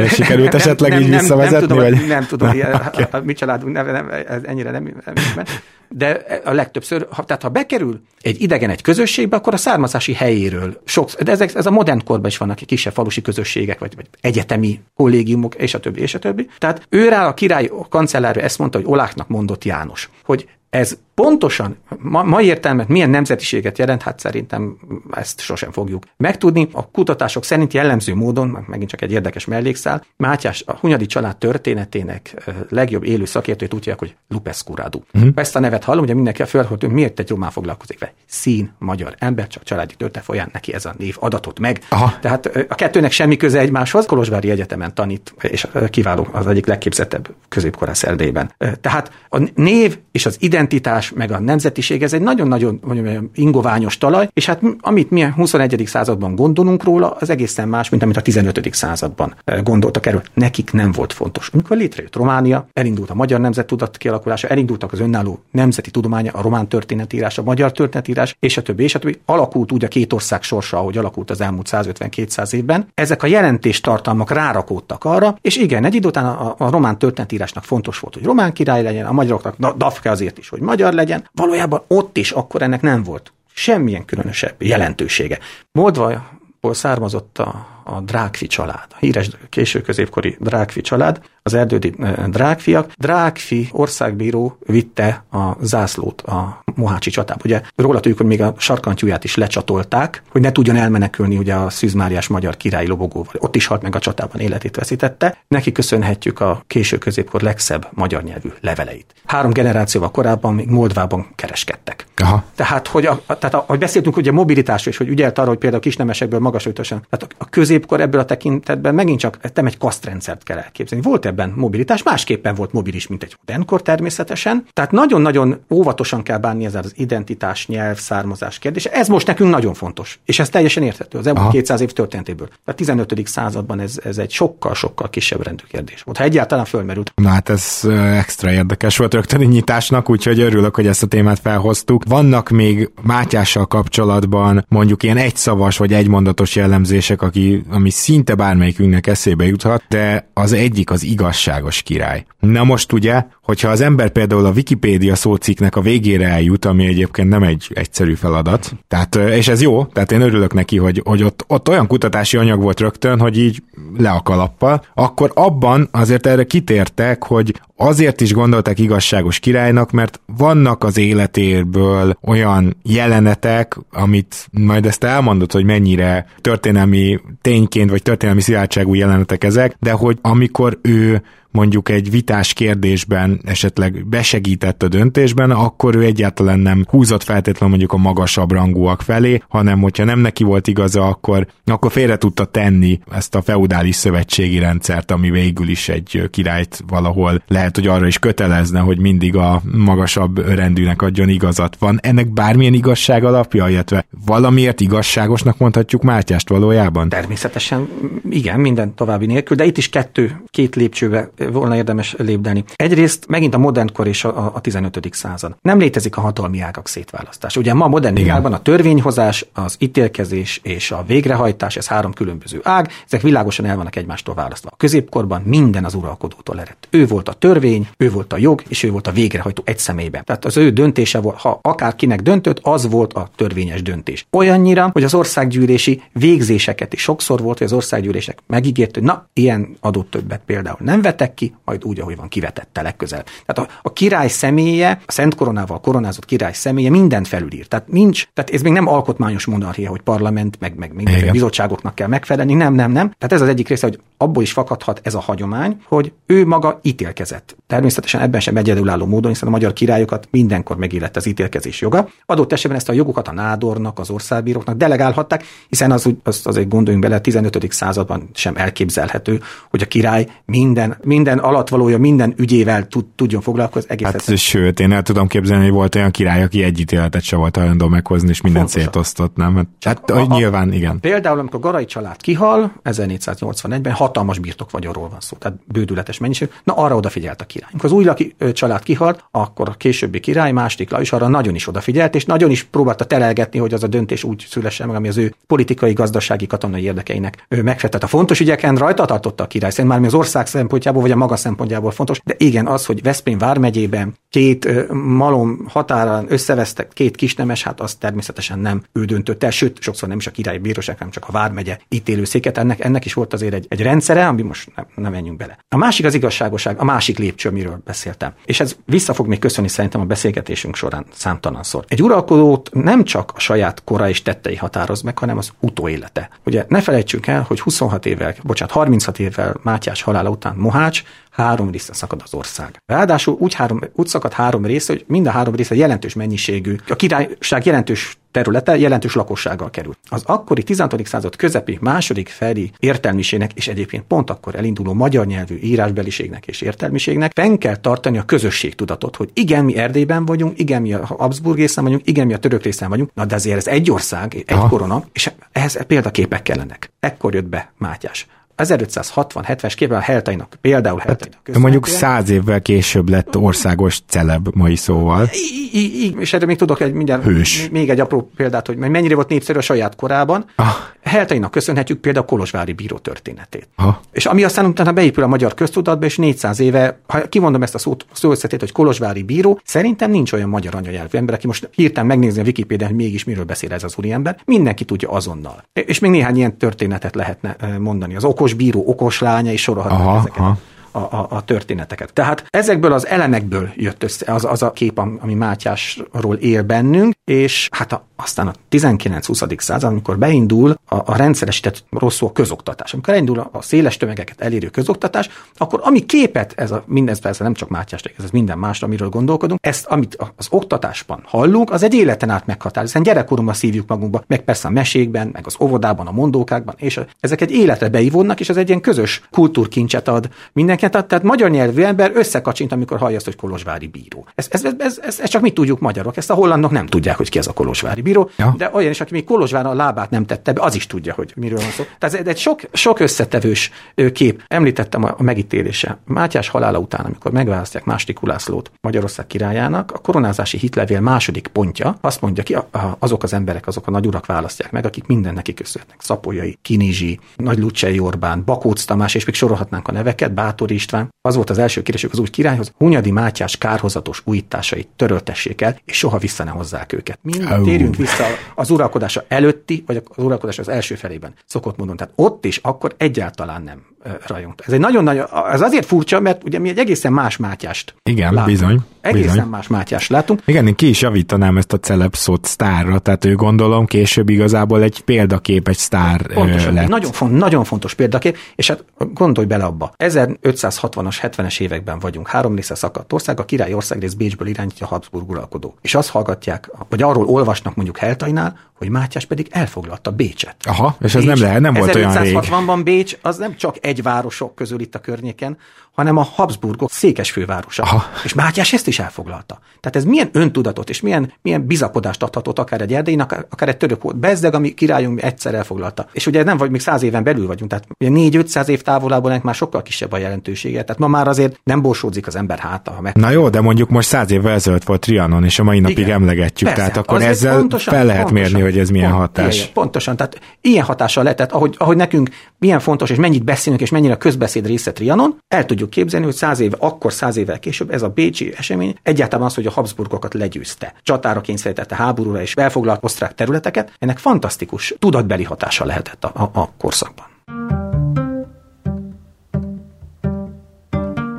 [0.08, 1.58] sikerült esetleg nem, így nem, visszavezetni?
[1.58, 2.08] Nem tudom, vagy?
[2.08, 3.04] nem tudom, nem, okay.
[3.10, 3.32] a, a, mi
[3.72, 5.46] családunk neve nem, ez ennyire nem, nem ismer.
[5.88, 10.80] De a legtöbbször, ha, tehát ha bekerül egy idegen egy közösségbe, akkor a származási helyéről
[10.84, 14.80] sok, de ezek, ez a modern korban is vannak kisebb falusi közösségek, vagy, vagy egyetemi
[14.94, 16.48] kollégiumok, és a többi, és a többi.
[16.58, 21.76] Tehát ő rá a király kancellárja ezt mondta, hogy Oláknak mondott János, hogy ez pontosan
[21.98, 24.76] ma, mai értelmet milyen nemzetiséget jelent, hát szerintem
[25.10, 26.68] ezt sosem fogjuk megtudni.
[26.72, 32.52] A kutatások szerint jellemző módon, megint csak egy érdekes mellékszál, Mátyás a Hunyadi család történetének
[32.68, 35.00] legjobb élő szakértőt úgy hívják, hogy Lupescu Radu.
[35.14, 35.30] Uh-huh.
[35.34, 38.12] Ezt a nevet hallom, ugye mindenki hogy miért egy román foglalkozik vele.
[38.26, 41.80] Szín, magyar ember, csak családi történet folyán neki ez a név adatot meg.
[41.88, 42.18] Aha.
[42.20, 44.06] Tehát a kettőnek semmi köze egymáshoz.
[44.06, 48.52] Kolozsvári Egyetemen tanít, és kiváló, az egyik legképzettebb középkorás Erdélyben.
[48.80, 54.28] Tehát a név és az identitás identitás, meg a nemzetiség, ez egy nagyon-nagyon ingoványos talaj,
[54.32, 55.82] és hát amit mi a 21.
[55.86, 58.74] században gondolunk róla, az egészen más, mint amit a 15.
[58.74, 60.22] században eh, gondoltak erről.
[60.34, 61.50] Nekik nem volt fontos.
[61.52, 66.68] Amikor létrejött Románia, elindult a magyar nemzettudat kialakulása, elindultak az önálló nemzeti tudománya, a román
[66.68, 69.20] történetírás, a magyar történetírás, és a többi, és a többi.
[69.24, 72.86] Alakult úgy a két ország sorsa, ahogy alakult az elmúlt 150-200 évben.
[72.94, 77.98] Ezek a jelentéstartalmak rárakódtak arra, és igen, egy idő után a, a román történetírásnak fontos
[77.98, 82.16] volt, hogy román király legyen, a magyaroknak Dafke azért is, hogy magyar legyen, valójában ott
[82.16, 85.38] is akkor ennek nem volt semmilyen különösebb jelentősége.
[85.72, 92.12] Moldvaból származott a, a Drákfi család, a híres késő középkori Drákfi család, az erdődi eh,
[92.26, 92.92] Drákfiak.
[92.96, 97.40] Drákfi országbíró vitte a zászlót a Mohácsi csatába.
[97.44, 101.70] Ugye róla tudjuk, hogy még a sarkantyúját is lecsatolták, hogy ne tudjon elmenekülni ugye a
[101.70, 103.32] Szűzmáriás magyar királyi lobogóval.
[103.38, 105.38] Ott is halt meg a csatában, életét veszítette.
[105.48, 109.14] Neki köszönhetjük a késő középkor legszebb magyar nyelvű leveleit.
[109.24, 112.06] Három generációval korábban még Moldvában kereskedtek.
[112.16, 112.44] Aha.
[112.54, 115.82] Tehát, hogy, a, tehát a, hogy beszéltünk ugye mobilitásról, és hogy ügyelt arra, hogy például
[115.82, 117.06] a kisnemesekből magas ötösen.
[117.10, 117.44] Tehát a
[117.74, 121.04] középkor ebből a tekintetben megint csak nem egy kasztrendszert kell elképzelni.
[121.04, 124.66] Volt ebben mobilitás, másképpen volt mobilis, mint egy modernkor természetesen.
[124.72, 128.90] Tehát nagyon-nagyon óvatosan kell bánni ezzel az identitás, nyelv, származás kérdése.
[128.90, 132.48] Ez most nekünk nagyon fontos, és ez teljesen érthető az elmúlt 200 év történetéből.
[132.64, 133.26] A 15.
[133.26, 137.12] században ez, ez egy sokkal-sokkal kisebb rendű kérdés volt, ha egyáltalán fölmerült.
[137.14, 137.80] Na hát ez
[138.16, 142.04] extra érdekes volt rögtön nyitásnak, úgyhogy örülök, hogy ezt a témát felhoztuk.
[142.08, 149.44] Vannak még Mátyással kapcsolatban mondjuk ilyen egyszavas vagy egymondatos jellemzések, aki, ami szinte bármelyikünknek eszébe
[149.44, 152.24] juthat, de az egyik az igazságos király.
[152.40, 157.28] Na most ugye, hogyha az ember például a Wikipédia szócikknek a végére eljut, ami egyébként
[157.28, 161.44] nem egy egyszerű feladat, tehát, és ez jó, tehát én örülök neki, hogy, hogy ott,
[161.46, 163.62] ott olyan kutatási anyag volt rögtön, hogy így
[163.96, 170.20] le a kalappal, akkor abban azért erre kitértek, hogy azért is gondolták igazságos királynak, mert
[170.36, 178.40] vannak az életéből olyan jelenetek, amit majd ezt elmondod, hogy mennyire történelmi tényként, vagy történelmi
[178.40, 181.22] szilárdságú jelenetek ezek, de hogy amikor ő
[181.54, 187.92] mondjuk egy vitás kérdésben esetleg besegített a döntésben, akkor ő egyáltalán nem húzott feltétlenül mondjuk
[187.92, 193.00] a magasabb rangúak felé, hanem hogyha nem neki volt igaza, akkor, akkor félre tudta tenni
[193.10, 198.18] ezt a feudális szövetségi rendszert, ami végül is egy királyt valahol lehet, hogy arra is
[198.18, 201.76] kötelezne, hogy mindig a magasabb rendűnek adjon igazat.
[201.78, 207.08] Van ennek bármilyen igazság alapja, illetve valamiért igazságosnak mondhatjuk Mátyást valójában?
[207.08, 207.88] Természetesen
[208.30, 212.64] igen, minden további nélkül, de itt is kettő, két lépcsőbe volna érdemes lépdelni.
[212.76, 215.08] Egyrészt megint a modern kor és a, a 15.
[215.10, 215.56] század.
[215.62, 217.56] Nem létezik a hatalmi ágak szétválasztás.
[217.56, 222.90] Ugye ma modern világban a törvényhozás, az ítélkezés és a végrehajtás, ez három különböző ág,
[223.06, 224.70] ezek világosan el vannak egymástól választva.
[224.72, 226.88] A középkorban minden az uralkodótól eredt.
[226.90, 230.24] Ő volt a törvény, ő volt a jog, és ő volt a végrehajtó egy személyben.
[230.24, 234.26] Tehát az ő döntése volt, ha akárkinek döntött, az volt a törvényes döntés.
[234.30, 239.76] Olyannyira, hogy az országgyűlési végzéseket is sokszor volt, hogy az országgyűlések megígért, hogy na, ilyen
[239.80, 243.26] adott többet például nem vetek, ki, majd úgy, ahogy van, kivetette legközelebb.
[243.46, 247.66] Tehát a, a király személye, a Szent Koronával koronázott király személye mindent felülír.
[247.66, 252.08] Tehát nincs, tehát ez még nem alkotmányos monarchia, hogy parlament, meg, meg minden bizottságoknak kell
[252.08, 252.54] megfelelni.
[252.54, 253.06] Nem, nem, nem.
[253.18, 256.78] Tehát ez az egyik része, hogy abból is fakadhat ez a hagyomány, hogy ő maga
[256.82, 257.56] ítélkezett.
[257.66, 262.08] Természetesen ebben sem egyedülálló módon, hiszen a magyar királyokat mindenkor megillett az ítélkezés joga.
[262.26, 267.04] Adott esetben ezt a jogokat a nádornak, az országbíróknak delegálhatták, hiszen az, az azért gondoljunk
[267.04, 267.72] bele, a 15.
[267.72, 273.90] században sem elképzelhető, hogy a király minden, minden alatvalója, minden ügyével tud, tudjon foglalkozni.
[273.90, 277.36] Egész hát, sőt, én el tudom képzelni, hogy volt olyan király, aki egy ítéletet se
[277.36, 279.68] volt hajlandó meghozni, és minden szétosztott, nem?
[279.80, 281.00] Hát, a, a, nyilván, igen.
[281.00, 286.48] Például, amikor Garai család kihal, 1481-ben hatalmas birtok vagyonról van szó, tehát bődületes mennyiség.
[286.64, 287.68] Na, arra odafigyelt a király.
[287.70, 291.68] Amikor az új laki, család kihalt, akkor a későbbi király, második is arra nagyon is
[291.68, 295.16] odafigyelt, és nagyon is próbálta telelgetni, hogy az a döntés úgy szülessen meg, ami az
[295.16, 298.04] ő politikai, gazdasági, katonai érdekeinek megfelelt.
[298.04, 301.36] A fontos ügyeken rajta tartotta a király, szerintem már az ország szempontjából, vagy a maga
[301.36, 307.80] szempontjából fontos, de igen, az, hogy Veszprém vármegyében két malom határán összevesztek két kisnemes, hát
[307.80, 311.28] az természetesen nem ő döntött el, sőt, sokszor nem is a királyi bíróság, hanem csak
[311.28, 312.58] a vármegye ítélőszéket.
[312.58, 315.58] Ennek, ennek is volt azért egy, egy rendszere, ami most nem, nem menjünk bele.
[315.68, 318.32] A másik az igazságoság, a másik lépcső, amiről beszéltem.
[318.44, 321.84] És ez vissza fog még köszönni szerintem a beszélgetésünk során számtalanszor.
[321.88, 326.30] Egy uralkodót nem csak a saját kora és tettei határoz meg, hanem az utóélete.
[326.44, 331.03] Ugye ne felejtsük el, hogy 26 évvel, bocsánat, 36 évvel Mátyás halála után Mohács
[331.34, 332.82] három részre szakad az ország.
[332.86, 336.96] Ráadásul úgy, három, úgy szakad három része, hogy mind a három része jelentős mennyiségű, a
[336.96, 339.98] királyság jelentős területe jelentős lakossággal került.
[340.08, 341.06] Az akkori 16.
[341.06, 347.32] század közepi második feli értelmiségnek, és egyébként pont akkor elinduló magyar nyelvű írásbeliségnek és értelmiségnek
[347.34, 351.84] fenn kell tartani a közösségtudatot, hogy igen, mi Erdélyben vagyunk, igen, mi a Habsburg részen
[351.84, 354.68] vagyunk, igen, mi a török részen vagyunk, na de azért ez egy ország, egy Aha.
[354.68, 356.90] korona, és ehhez példaképek kellenek.
[357.00, 358.26] Ekkor jött be Mátyás.
[358.56, 361.40] 1560-70-es képben a Heltainak, például Heltainak.
[361.44, 365.28] Hát, mondjuk száz évvel később lett országos celeb mai szóval.
[365.32, 367.68] I, I, I, és erre még tudok egy mindjárt, Hős.
[367.70, 370.44] még egy apró példát, hogy mennyire volt népszerű a saját korában.
[370.56, 370.66] Ah.
[371.04, 373.68] Heltainak köszönhetjük például a Kolozsvári bíró történetét.
[373.76, 373.96] Ah.
[374.12, 377.78] És ami aztán utána beépül a magyar köztudatba, és 400 éve, ha kimondom ezt a
[377.78, 382.06] szót, szó összetét, hogy Kolozsvári bíró, szerintem nincs olyan magyar anyanyelvű ember, aki most hirtelen
[382.06, 384.36] megnézni a Wikipédián, hogy mégis miről beszél ez az úriember.
[384.44, 385.64] Mindenki tudja azonnal.
[385.72, 388.16] És még néhány ilyen történetet lehetne mondani.
[388.16, 390.38] Az okos okos bíró, okos lánya, és sorolhatnánk ezeket.
[390.38, 390.56] Aha
[390.96, 392.12] a, a, a történeteket.
[392.12, 397.68] Tehát ezekből az elemekből jött össze az, az a kép, ami Mátyásról él bennünk, és
[397.72, 399.58] hát a, aztán a 19-20.
[399.58, 404.40] század, amikor beindul a, a rendszeresített rosszul a közoktatás, amikor elindul a, a széles tömegeket
[404.40, 408.86] elérő közoktatás, akkor ami képet, ez a, mindez persze nem csak Mátyás, ez minden másra,
[408.86, 413.88] amiről gondolkodunk, ezt, amit az oktatásban hallunk, az egy életen át meghatároz, hiszen gyerekkorunkban szívjuk
[413.88, 418.40] magunkba, meg persze a mesékben, meg az óvodában, a mondókákban, és ezek egy életre beivódnak,
[418.40, 422.98] és ez egy ilyen közös kultúrkincset ad mindenki tehát, tehát magyar nyelvű ember összekacsint, amikor
[422.98, 424.26] hallja azt, hogy Kolozsvári bíró.
[424.34, 427.16] Ez, ez, ez, ez, ez, ez csak mi tudjuk magyarok, ezt a hollandok nem tudják,
[427.16, 428.54] hogy ki az a Kolozsvári bíró, ja.
[428.56, 431.32] de olyan is, aki még Kolozsvára a lábát nem tette be, az is tudja, hogy
[431.36, 431.84] miről van szó.
[431.98, 433.70] Tehát ez egy sok, sok összetevős
[434.12, 434.42] kép.
[434.46, 435.98] Említettem a, a megítélése.
[436.04, 442.20] Mátyás halála után, amikor megválasztják második Ulászlót Magyarország királyának, a koronázási hitlevél második pontja azt
[442.20, 442.56] mondja ki,
[442.98, 446.00] azok az emberek, azok a nagyurak választják meg, akik minden neki köszönhetnek.
[446.00, 451.34] Szapolyai, Kinizsi, Nagy Lucsei Orbán, Bakóc Tamás, és még sorolhatnánk a neveket, Bátori István, az
[451.34, 456.18] volt az első kérésük az új királyhoz, Hunyadi Mátyás kárhozatos újításait töröltessék el, és soha
[456.18, 457.18] vissza ne hozzák őket.
[457.22, 457.64] Mind oh.
[457.94, 461.98] Térjünk vissza az uralkodása előtti, vagy az uralkodás az első felében szokott mondani.
[461.98, 463.86] Tehát ott is akkor egyáltalán nem
[464.26, 464.62] rajongt.
[464.66, 468.34] Ez egy nagyon nagyon, ez azért furcsa, mert ugye mi egy egészen más Mátyást Igen,
[468.34, 468.46] látunk.
[468.46, 468.78] bizony.
[469.00, 469.48] Egészen bizony.
[469.48, 470.42] más Mátyást látunk.
[470.44, 474.82] Igen, én ki is javítanám ezt a celeb szót sztárra, tehát ő gondolom később igazából
[474.82, 476.88] egy példakép, egy sztár Pontosan, lett.
[476.88, 479.92] Nagyon, font, nagyon fontos példakép, és hát gondolj bele abba.
[479.98, 485.30] 1560-as, 70-es években vagyunk, három része szakadt ország, a király országrész Bécsből irányítja a Habsburg
[485.30, 485.74] uralkodó.
[485.80, 490.56] És azt hallgatják, vagy arról olvasnak mondjuk Heltainál, hogy Mátyás pedig elfoglalta Bécset.
[490.62, 492.38] Aha, és ez Bécs, nem lehet, nem volt olyan rég.
[492.40, 495.58] 1560-ban Bécs az nem csak egy városok közül itt a környéken,
[495.94, 497.82] hanem a Habsburgok székes fővárosa.
[497.82, 498.04] Aha.
[498.24, 499.58] És Mátyás ezt is elfoglalta.
[499.80, 504.02] Tehát ez milyen öntudatot és milyen, milyen bizakodást adhatott akár egy erdélynek, akár egy török
[504.02, 504.16] volt.
[504.16, 506.06] Bezdeg, ami királyunk egyszer elfoglalta.
[506.12, 509.42] És ugye nem vagy még száz éven belül vagyunk, tehát ugye 4-500 év távolában ennek
[509.42, 510.82] már sokkal kisebb a jelentősége.
[510.82, 512.98] Tehát ma már azért nem borsódzik az ember háta.
[513.00, 513.16] Meg...
[513.16, 516.10] Na jó, de mondjuk most száz évvel ezelőtt volt Trianon, és a mai napig Igen.
[516.10, 516.68] emlegetjük.
[516.68, 519.56] Persze, tehát akkor ezzel pontosan, fel lehet pontosan, mérni, hogy ez milyen pont, hatás.
[519.56, 523.90] Igen, pontosan, tehát ilyen hatással lehetett, ahogy, ahogy nekünk milyen fontos, és mennyit beszélünk, és
[523.90, 527.90] mennyire a közbeszéd része Trianon, el tudjuk képzelni, hogy száz éve, akkor száz évvel később
[527.90, 530.94] ez a bécsi esemény egyáltalán az, hogy a Habsburgokat legyőzte.
[531.02, 536.70] Csatára kényszerítette háborúra és elfoglalt osztrák területeket, ennek fantasztikus tudatbeli hatása lehetett a, a, a
[536.78, 537.33] korszakban.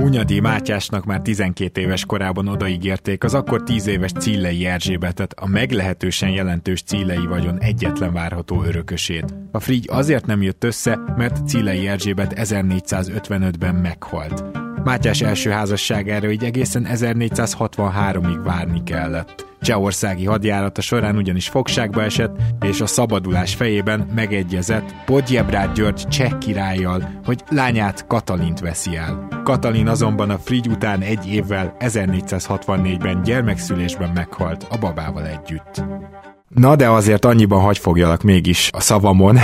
[0.06, 6.30] Hunyadi Mátyásnak már 12 éves korában odaígérték az akkor 10 éves Cillei Erzsébetet, a meglehetősen
[6.30, 9.34] jelentős Cillei vagyon egyetlen várható örökösét.
[9.52, 14.65] A frigy azért nem jött össze, mert Cillei Erzsébet 1455-ben meghalt.
[14.86, 19.46] Mátyás első házasságára így egészen 1463-ig várni kellett.
[19.62, 27.20] Csehországi hadjárata során ugyanis fogságba esett, és a szabadulás fejében megegyezett Podjebrád György cseh királlyal,
[27.26, 29.28] hogy lányát Katalint veszi el.
[29.44, 35.84] Katalin azonban a Frigy után egy évvel 1464-ben gyermekszülésben meghalt a babával együtt.
[36.48, 39.38] Na, de azért annyiban hagy fogjalak mégis a szavamon,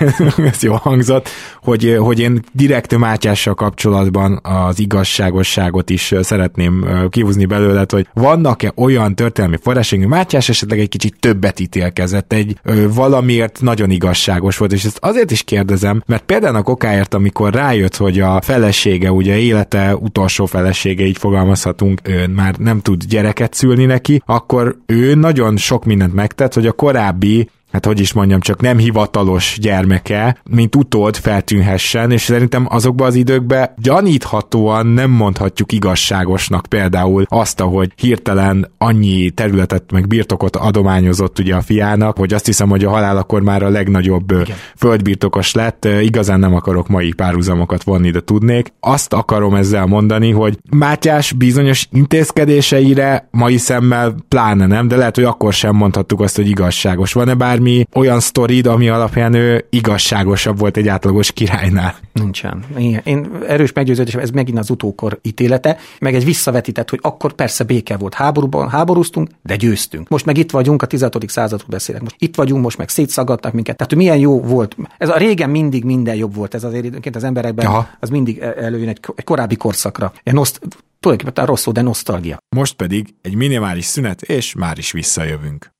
[0.52, 1.28] ez jó hangzott,
[1.62, 9.14] hogy, hogy én direkt Mátyással kapcsolatban az igazságosságot is szeretném kihúzni belőle, hogy vannak-e olyan
[9.14, 14.84] történelmi források, hogy Mátyás esetleg egy kicsit többet ítélkezett, egy valamiért nagyon igazságos volt, és
[14.84, 19.96] ezt azért is kérdezem, mert például a kokáért, amikor rájött, hogy a felesége, ugye élete
[19.96, 25.84] utolsó felesége, így fogalmazhatunk, ő már nem tud gyereket szülni neki, akkor ő nagyon sok
[25.84, 31.16] mindent megtett, hogy a korábbi hát hogy is mondjam, csak nem hivatalos gyermeke, mint utold
[31.16, 39.30] feltűnhessen, és szerintem azokban az időkben gyaníthatóan nem mondhatjuk igazságosnak például azt, hogy hirtelen annyi
[39.30, 43.68] területet meg birtokot adományozott ugye a fiának, hogy azt hiszem, hogy a halálakor már a
[43.68, 44.56] legnagyobb Igen.
[44.76, 48.72] földbirtokos lett, igazán nem akarok mai párhuzamokat vonni, de tudnék.
[48.80, 55.24] Azt akarom ezzel mondani, hogy Mátyás bizonyos intézkedéseire mai szemmel pláne nem, de lehet, hogy
[55.24, 57.12] akkor sem mondhattuk azt, hogy igazságos.
[57.12, 61.94] Van-e bármi bármi olyan sztorid, ami alapján ő igazságosabb volt egy átlagos királynál.
[62.12, 62.64] Nincsen.
[62.76, 63.00] Igen.
[63.04, 67.96] Én erős meggyőződésem, ez megint az utókor ítélete, meg egy visszavetített, hogy akkor persze béke
[67.96, 70.08] volt, háborúban háborúztunk, de győztünk.
[70.08, 71.28] Most meg itt vagyunk, a 16.
[71.28, 72.02] századról beszélek.
[72.02, 73.76] Most itt vagyunk, most meg szétszagadtak minket.
[73.76, 74.76] Tehát milyen jó volt.
[74.98, 77.88] Ez a régen mindig minden jobb volt, ez azért időnként az emberekben, Aha.
[78.00, 80.12] az mindig előjön egy, egy korábbi korszakra.
[80.22, 80.60] Egy noszt,
[81.00, 82.38] tulajdonképpen rosszul, de nosztalgia.
[82.56, 85.73] Most pedig egy minimális szünet, és már is visszajövünk.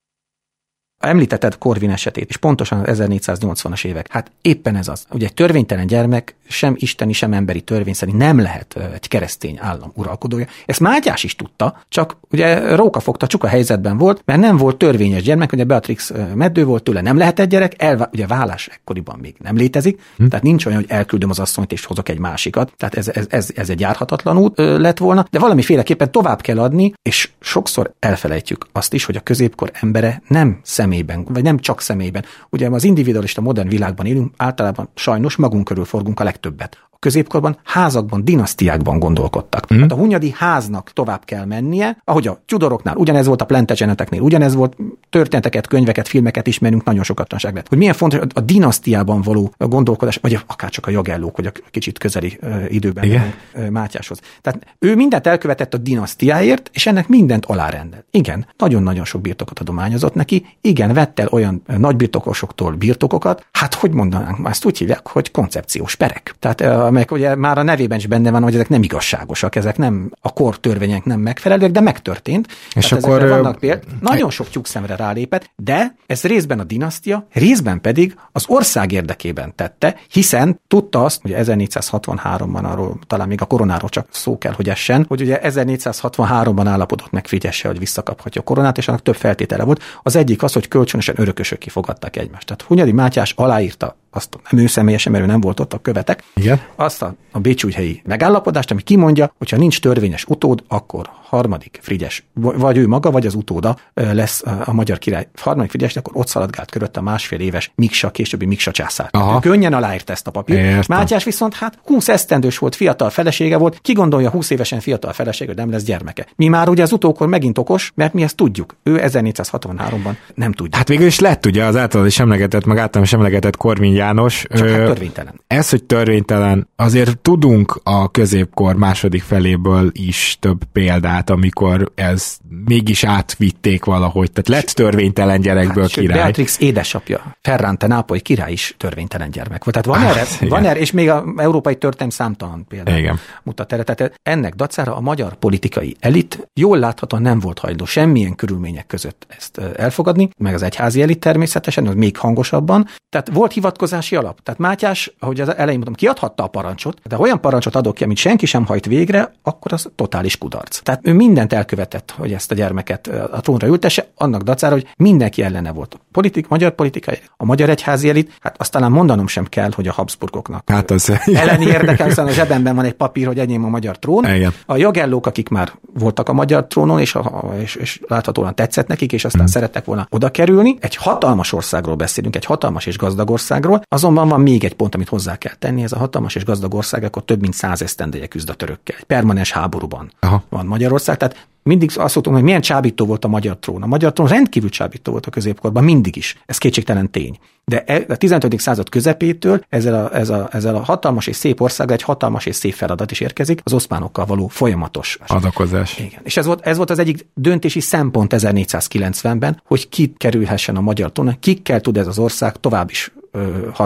[1.06, 4.12] Említetted Korvin esetét, és pontosan az 1480-as évek.
[4.12, 5.04] Hát éppen ez az.
[5.10, 9.92] Ugye egy törvénytelen gyermek sem isteni, sem emberi törvény szerint nem lehet egy keresztény állam
[9.94, 10.46] uralkodója.
[10.66, 14.76] Ezt Mátyás is tudta, csak ugye Róka fogta, csak a helyzetben volt, mert nem volt
[14.76, 19.18] törvényes gyermek, ugye Beatrix meddő volt tőle, nem lehet egy gyerek, el, ugye vállás ekkoriban
[19.18, 20.26] még nem létezik, hm.
[20.26, 23.50] tehát nincs olyan, hogy elküldöm az asszonyt és hozok egy másikat, tehát ez, ez, ez,
[23.54, 28.92] ez egy járhatatlan út lett volna, de valamiféleképpen tovább kell adni, és sokszor elfelejtjük azt
[28.92, 32.24] is, hogy a középkor embere nem személy személyben, vagy nem csak személyben.
[32.50, 38.24] Ugye az individualista modern világban élünk, általában sajnos magunk körül forgunk a legtöbbet középkorban házakban,
[38.24, 39.74] dinasztiákban gondolkodtak.
[39.74, 39.76] Mm.
[39.76, 44.54] Tehát a hunyadi háznak tovább kell mennie, ahogy a Tudoroknál, ugyanez volt a Plantageneteknél, ugyanez
[44.54, 44.76] volt,
[45.10, 47.68] történeteket, könyveket, filmeket ismerünk, nagyon sokat tanság lett.
[47.68, 51.98] Hogy milyen fontos a dinasztiában való gondolkodás, vagy akár csak a jogellók, vagy a kicsit
[51.98, 52.38] közeli
[52.68, 53.34] időben Igen.
[53.70, 54.20] Mátyáshoz.
[54.40, 58.04] Tehát ő mindent elkövetett a dinasztiáért, és ennek mindent alárendelt.
[58.10, 64.48] Igen, nagyon-nagyon sok birtokot adományozott neki, igen, vett el olyan nagybirtokosoktól birtokokat, hát hogy mondanánk,
[64.48, 66.34] ezt úgy hívják, hogy koncepciós perek.
[66.38, 66.60] Tehát
[66.94, 70.32] amelyek ugye már a nevében is benne van, hogy ezek nem igazságosak, ezek nem a
[70.32, 72.48] kor törvények nem megfelelőek, de megtörtént.
[72.74, 77.26] És Tehát akkor vannak péld, nagyon sok tyúk szemre rálépett, de ez részben a dinasztia,
[77.32, 83.44] részben pedig az ország érdekében tette, hiszen tudta azt, hogy 1463-ban arról, talán még a
[83.44, 88.44] koronáról csak szó kell, hogy essen, hogy ugye 1463-ban állapodott meg Figyesse, hogy visszakaphatja a
[88.44, 89.82] koronát, és annak több feltétele volt.
[90.02, 92.46] Az egyik az, hogy kölcsönösen örökösök kifogadták egymást.
[92.46, 96.22] Tehát Hunyadi Mátyás aláírta azt nem ő személyesen, mert ő nem volt ott a követek,
[96.34, 96.60] Igen.
[96.74, 102.76] azt a, a Bécsújhelyi megállapodást, ami kimondja, hogyha nincs törvényes utód, akkor harmadik Frigyes, vagy
[102.76, 106.96] ő maga, vagy az utóda lesz a magyar király harmadik Frigyes, akkor ott szaladgált körött
[106.96, 109.08] a másfél éves Miksa, későbbi Miksa császár.
[109.10, 109.40] Aha.
[109.40, 110.88] Könnyen aláírt ezt a papírt.
[110.88, 115.50] Mátyás viszont hát 20 esztendős volt, fiatal felesége volt, ki gondolja 20 évesen fiatal felesége,
[115.50, 116.26] hogy nem lesz gyermeke.
[116.36, 118.76] Mi már ugye az utókor megint okos, mert mi ezt tudjuk.
[118.82, 120.76] Ő 1463-ban nem tudja.
[120.78, 124.44] Hát végül is lett ugye az általad is emlegetett, meg általán is emlegetett Korvin János.
[124.48, 125.40] Csak hát törvénytelen.
[125.46, 133.04] Ez, hogy törvénytelen, azért tudunk a középkor második feléből is több példát amikor ez mégis
[133.04, 136.18] átvitték valahogy, tehát lett törvénytelen gyerekből hát, király.
[136.18, 139.82] Beatrix édesapja, Ferrante Nápoly király is törvénytelen gyermek volt.
[139.82, 143.18] Tehát van hát, erre, van erre, és még a európai történelem számtalan például igen.
[143.42, 143.82] mutat erre.
[143.82, 149.26] Tehát ennek dacára a magyar politikai elit jól láthatóan nem volt hajlandó semmilyen körülmények között
[149.36, 152.88] ezt elfogadni, meg az egyházi elit természetesen, az még hangosabban.
[153.08, 154.40] Tehát volt hivatkozás szavazási alap.
[154.42, 158.16] Tehát Mátyás, ahogy az elején mondtam, kiadhatta a parancsot, de olyan parancsot adok ki, amit
[158.16, 160.80] senki sem hajt végre, akkor az totális kudarc.
[160.82, 165.42] Tehát ő mindent elkövetett, hogy ezt a gyermeket a trónra ültesse, annak dacára, hogy mindenki
[165.42, 165.94] ellene volt.
[165.94, 169.88] A politik, magyar politikai, a magyar egyházi elit, hát azt talán mondanom sem kell, hogy
[169.88, 173.68] a Habsburgoknak hát az, elleni érdekel, hiszen a zsebemben van egy papír, hogy enyém a
[173.68, 174.24] magyar trón.
[174.24, 174.52] Igen.
[174.66, 179.12] A jogellók, akik már voltak a magyar trónon, és, a, és, és láthatóan tetszett nekik,
[179.12, 179.50] és aztán hmm.
[179.50, 180.76] szerettek volna oda kerülni.
[180.80, 185.08] Egy hatalmas országról beszélünk, egy hatalmas és gazdag országról, azonban van még egy pont, amit
[185.08, 188.48] hozzá kell tenni, ez a hatalmas és gazdag ország, akkor több mint száz esztendeje küzd
[188.48, 188.96] a törökkel.
[188.98, 190.42] Egy permanens háborúban Aha.
[190.48, 193.82] van Magyarország, tehát mindig azt mondtam, hogy milyen csábító volt a magyar trón.
[193.82, 196.36] A magyar trón rendkívül csábító volt a középkorban, mindig is.
[196.46, 197.38] Ez kétségtelen tény.
[197.64, 198.60] De e, a 15.
[198.60, 202.56] század közepétől ezzel a, ez a, ezzel a hatalmas és szép ország egy hatalmas és
[202.56, 205.98] szép feladat is érkezik, az oszmánokkal való folyamatos adakozás.
[205.98, 206.20] Igen.
[206.22, 211.12] És ez volt, ez volt az egyik döntési szempont 1490-ben, hogy ki kerülhessen a magyar
[211.12, 213.12] trónra, kikkel tud ez az ország tovább is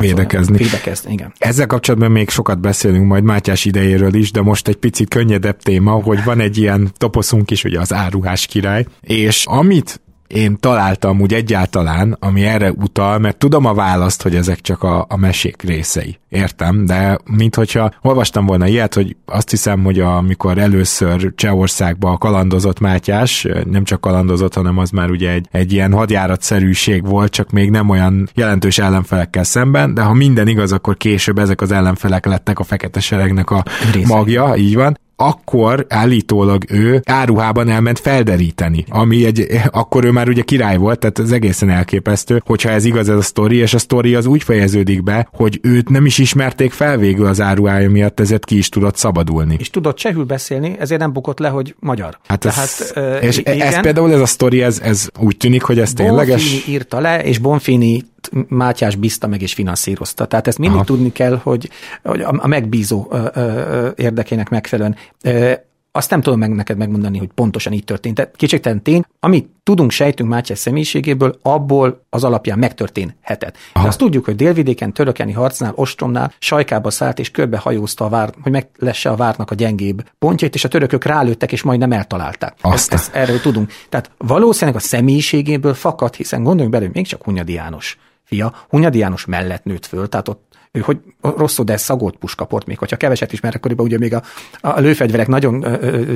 [0.01, 0.57] védekezni.
[0.57, 1.13] védekezni.
[1.13, 1.33] Igen.
[1.39, 5.93] Ezzel kapcsolatban még sokat beszélünk majd Mátyás idejéről is, de most egy picit könnyedebb téma,
[5.93, 11.35] hogy van egy ilyen toposzunk is, ugye az áruhás király, és amit én találtam úgy
[11.35, 16.19] egyáltalán, ami erre utal, mert tudom a választ, hogy ezek csak a, a mesék részei.
[16.29, 23.47] Értem, de minthogyha olvastam volna ilyet, hogy azt hiszem, hogy amikor először Csehországba kalandozott Mátyás,
[23.71, 27.89] nem csak kalandozott, hanem az már ugye egy, egy ilyen hadjáratszerűség volt, csak még nem
[27.89, 32.65] olyan jelentős ellenfelekkel szemben, de ha minden igaz, akkor később ezek az ellenfelek lettek a
[32.65, 33.63] fekete seregnek a
[34.07, 40.43] magja, így van akkor állítólag ő áruhában elment felderíteni, ami egy, akkor ő már ugye
[40.43, 44.15] király volt, tehát ez egészen elképesztő, hogyha ez igaz ez a sztori, és a sztori
[44.15, 48.45] az úgy fejeződik be, hogy őt nem is ismerték fel végül az áruhája miatt, ezért
[48.45, 49.57] ki is tudott szabadulni.
[49.59, 52.19] És tudott csehül beszélni, ezért nem bukott le, hogy magyar.
[52.27, 52.55] Hát ez,
[52.95, 53.61] Tehát, és igen.
[53.61, 56.43] ez például ez a sztori, ez, ez úgy tűnik, hogy ez tényleges.
[56.43, 58.05] Bonfini írta le, és Bonfini
[58.49, 60.27] Mátyás bízta meg és finanszírozta.
[60.27, 60.87] Tehát ezt mindig Aha.
[60.87, 61.71] tudni kell, hogy,
[62.03, 64.97] hogy a megbízó ö, ö, érdekének megfelelően.
[65.23, 65.53] Ö,
[65.93, 68.15] azt nem tudom meg neked megmondani, hogy pontosan így történt.
[68.15, 73.57] Tehát kétségtelen tény, amit tudunk, sejtünk Mátyás személyiségéből, abból az alapján megtörténhetett.
[73.75, 78.35] De azt tudjuk, hogy délvidéken, törökeni harcnál, ostromnál sajkába szállt és körbe hajózta a vár,
[78.43, 82.57] hogy meglesse a várnak a gyengébb pontjait, és a törökök rálőttek, és majdnem eltalálták.
[82.61, 83.73] Ezt, ezt, erről tudunk.
[83.89, 87.99] Tehát valószínűleg a személyiségéből fakad, hiszen gondoljunk bele, hogy még csak Hunyadi János
[88.29, 92.79] fia, Hunyadi János mellett nőtt föl, tehát ott ő hogy rosszul, de szagolt puskaport, még
[92.79, 94.23] hogyha keveset is, mert akkoriban ugye még a,
[94.61, 95.65] a lőfegyverek nagyon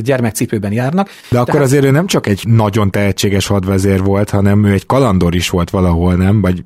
[0.03, 1.09] gyermekcipőben járnak.
[1.29, 1.67] De akkor Tehát...
[1.67, 5.71] azért ő nem csak egy nagyon tehetséges hadvezér volt, hanem ő egy kalandor is volt
[5.71, 6.41] valahol, nem?
[6.41, 6.63] Vagy